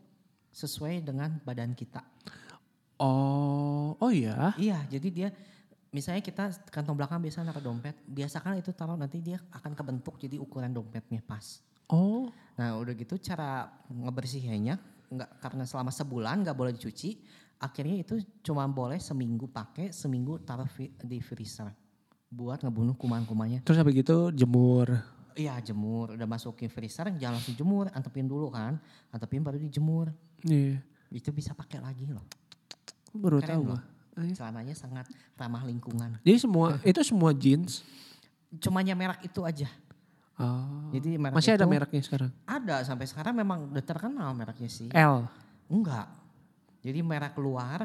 [0.54, 2.02] sesuai dengan badan kita.
[2.98, 4.58] Oh, oh iya.
[4.58, 5.30] Iya jadi dia
[5.94, 10.42] misalnya kita kantong belakang biasa naruh dompet biasakan itu taruh nanti dia akan kebentuk jadi
[10.42, 11.62] ukuran dompetnya pas.
[11.88, 12.28] Oh,
[12.58, 14.76] Nah udah gitu cara ngebersihinnya
[15.08, 17.22] nggak karena selama sebulan nggak boleh dicuci,
[17.58, 20.70] akhirnya itu cuma boleh seminggu pakai, seminggu taruh
[21.04, 21.74] di freezer
[22.28, 23.64] buat ngebunuh kuman-kumannya.
[23.64, 25.00] terus habis gitu jemur.
[25.38, 28.82] Iya jemur, udah masukin freezer jangan langsung jemur, antepin dulu kan,
[29.14, 30.10] antepin baru dijemur.
[30.42, 30.82] Iya.
[31.14, 32.26] Itu bisa pakai lagi loh.
[33.14, 33.82] Baru Keren tahu loh.
[34.18, 34.34] Iya.
[34.34, 35.06] Celananya sangat
[35.38, 36.18] ramah lingkungan.
[36.26, 37.86] Jadi semua itu semua jeans.
[38.58, 39.70] Cumanya merek itu aja.
[40.38, 40.90] Oh.
[40.94, 42.32] Jadi merek Masih ada itu mereknya sekarang.
[42.50, 44.90] Ada sampai sekarang memang udah terkenal mereknya sih.
[44.90, 45.30] L.
[45.70, 46.10] Enggak.
[46.88, 47.84] Jadi merek luar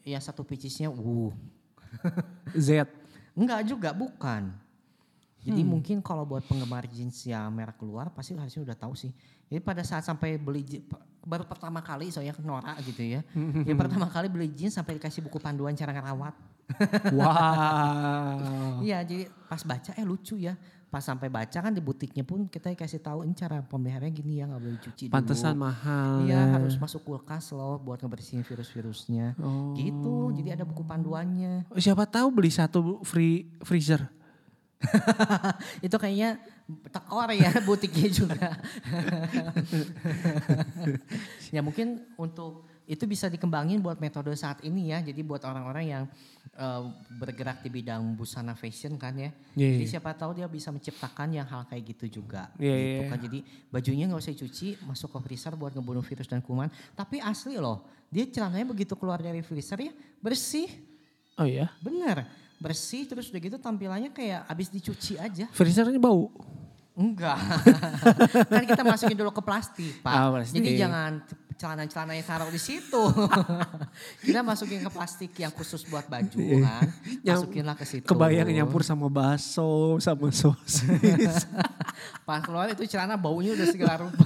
[0.00, 1.32] ya satu picisnya uh.
[2.56, 2.88] Z.
[3.36, 4.64] Enggak juga, bukan.
[5.44, 5.76] Jadi Hmm.
[5.76, 9.12] mungkin kalau buat penggemar jeans yang merek luar pasti harusnya udah tahu sih.
[9.52, 10.64] Jadi pada saat sampai beli
[11.20, 13.20] baru pertama kali soalnya norak gitu ya.
[13.68, 16.34] ya pertama kali beli jeans sampai dikasih buku panduan cara ngerawat.
[17.12, 18.80] Wow.
[18.88, 20.56] Iya, jadi pas baca eh lucu ya.
[20.94, 24.46] Pas sampai baca kan di butiknya pun kita dikasih tahu ini cara pemeliharaannya gini ya
[24.46, 25.10] nggak boleh dulu.
[25.10, 26.22] Pantesan mahal.
[26.22, 26.54] Iya ya.
[26.54, 29.34] harus masuk kulkas loh buat ngebersihin virus-virusnya.
[29.42, 29.74] Oh.
[29.74, 31.66] Gitu, jadi ada buku panduannya.
[31.74, 34.06] Siapa tahu beli satu free freezer.
[35.86, 36.38] Itu kayaknya
[36.94, 38.54] tekor ya butiknya juga.
[41.54, 45.00] ya mungkin untuk itu bisa dikembangin buat metode saat ini ya.
[45.00, 46.04] Jadi buat orang-orang yang
[46.52, 46.82] eh,
[47.16, 49.32] bergerak di bidang busana fashion kan ya.
[49.56, 49.92] Iya, Jadi iya.
[49.96, 52.52] siapa tahu dia bisa menciptakan yang hal kayak gitu juga.
[52.60, 53.18] Iya, gitu iya, kan.
[53.24, 53.38] Jadi
[53.72, 56.68] bajunya nggak usah cuci, masuk ke freezer buat ngebunuh virus dan kuman.
[56.92, 60.68] Tapi asli loh, dia celananya begitu keluar dari freezer ya bersih.
[61.40, 61.72] Oh iya.
[61.80, 62.28] Bener,
[62.60, 65.48] bersih terus udah gitu tampilannya kayak abis dicuci aja.
[65.56, 66.28] Freezernya bau.
[66.94, 67.34] Enggak.
[68.54, 70.14] kan kita masukin dulu ke plastik, Pak.
[70.14, 70.62] Ah, plastik.
[70.62, 73.02] Jadi jangan celana-celana yang taruh di situ.
[74.26, 76.86] kita masukin ke plastik yang khusus buat baju kan.
[77.22, 78.06] Yang Masukinlah ke situ.
[78.06, 81.46] Kebayang nyampur sama bakso, sama sosis.
[82.26, 84.24] Pas keluar itu celana baunya udah segala rupa.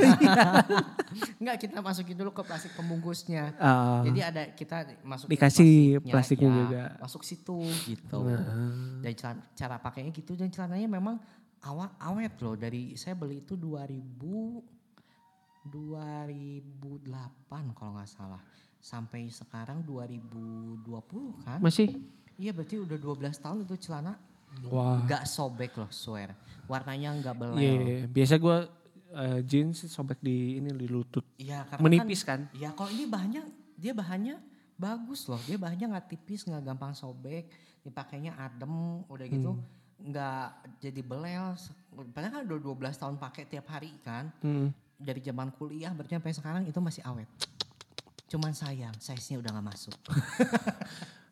[1.41, 3.55] Enggak kita masukin dulu ke plastik pembungkusnya.
[3.59, 4.03] Ah.
[4.07, 6.83] Jadi ada kita masukin Dikasih plastiknya, plastiknya ya, juga.
[7.03, 8.19] Masuk situ gitu.
[9.05, 11.19] Dan celana- cara pakainya gitu dan celananya memang
[11.67, 14.78] awet awet loh dari saya beli itu 2000
[15.71, 18.43] 2008 kalau nggak salah.
[18.79, 21.59] Sampai sekarang 2020 kan.
[21.63, 21.99] Masih?
[22.39, 24.15] Iya berarti udah 12 tahun itu celana
[24.71, 25.03] Wah.
[25.05, 26.33] nggak sobek loh swear.
[26.71, 27.59] Warnanya nggak belel.
[27.59, 28.07] Iya, iya.
[28.07, 28.57] biasa gue
[29.13, 31.27] eh, jeans sobek di ini di lutut.
[31.37, 32.47] Iya karena Menipis kan?
[32.55, 33.43] Iya kalau ini bahannya
[33.75, 34.39] dia bahannya
[34.79, 35.43] bagus loh.
[35.45, 37.51] Dia bahannya nggak tipis, nggak gampang sobek.
[37.83, 39.59] Dipakainya adem, udah gitu
[39.99, 41.59] nggak jadi belel.
[42.15, 42.59] Padahal kan udah
[42.95, 44.31] 12 tahun pakai tiap hari kan.
[44.39, 44.71] Hmm.
[44.99, 47.31] Dari zaman kuliah berarti sampai sekarang itu masih awet.
[48.29, 49.97] Cuman sayang, size-nya udah nggak masuk.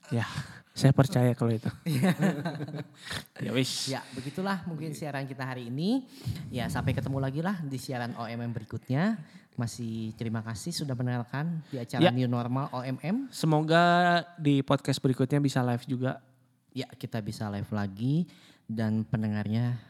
[0.07, 0.23] Ya,
[0.71, 1.67] saya percaya kalau itu.
[3.43, 3.91] ya wis.
[3.91, 6.07] Ya begitulah mungkin siaran kita hari ini.
[6.47, 9.19] Ya sampai ketemu lagi lah di siaran OMM berikutnya.
[9.59, 12.15] Masih terima kasih sudah mendengarkan di acara Ya.
[12.15, 13.35] New Normal OMM.
[13.35, 16.23] Semoga di podcast berikutnya bisa live juga.
[16.71, 18.31] Ya kita bisa live lagi
[18.71, 19.81] dan pendengarnya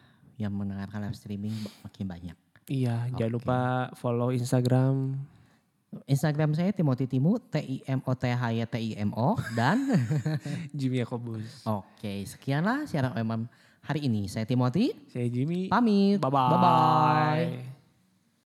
[0.40, 1.52] yang mendengarkan live streaming
[1.84, 2.45] makin banyak.
[2.66, 3.58] Iya, jangan lupa
[3.94, 5.14] follow Instagram.
[6.04, 9.38] Instagram saya Timothy Timu T I M O T H Y T I M O
[9.54, 9.80] dan
[10.76, 11.62] Jimmy Yakobus.
[11.64, 13.48] oke sekianlah siaran OMM
[13.80, 14.26] hari ini.
[14.26, 15.70] Saya Timothy Saya Jimmy.
[15.70, 16.18] pamit.
[16.20, 16.50] Bye-bye.
[16.52, 17.75] Bye bye.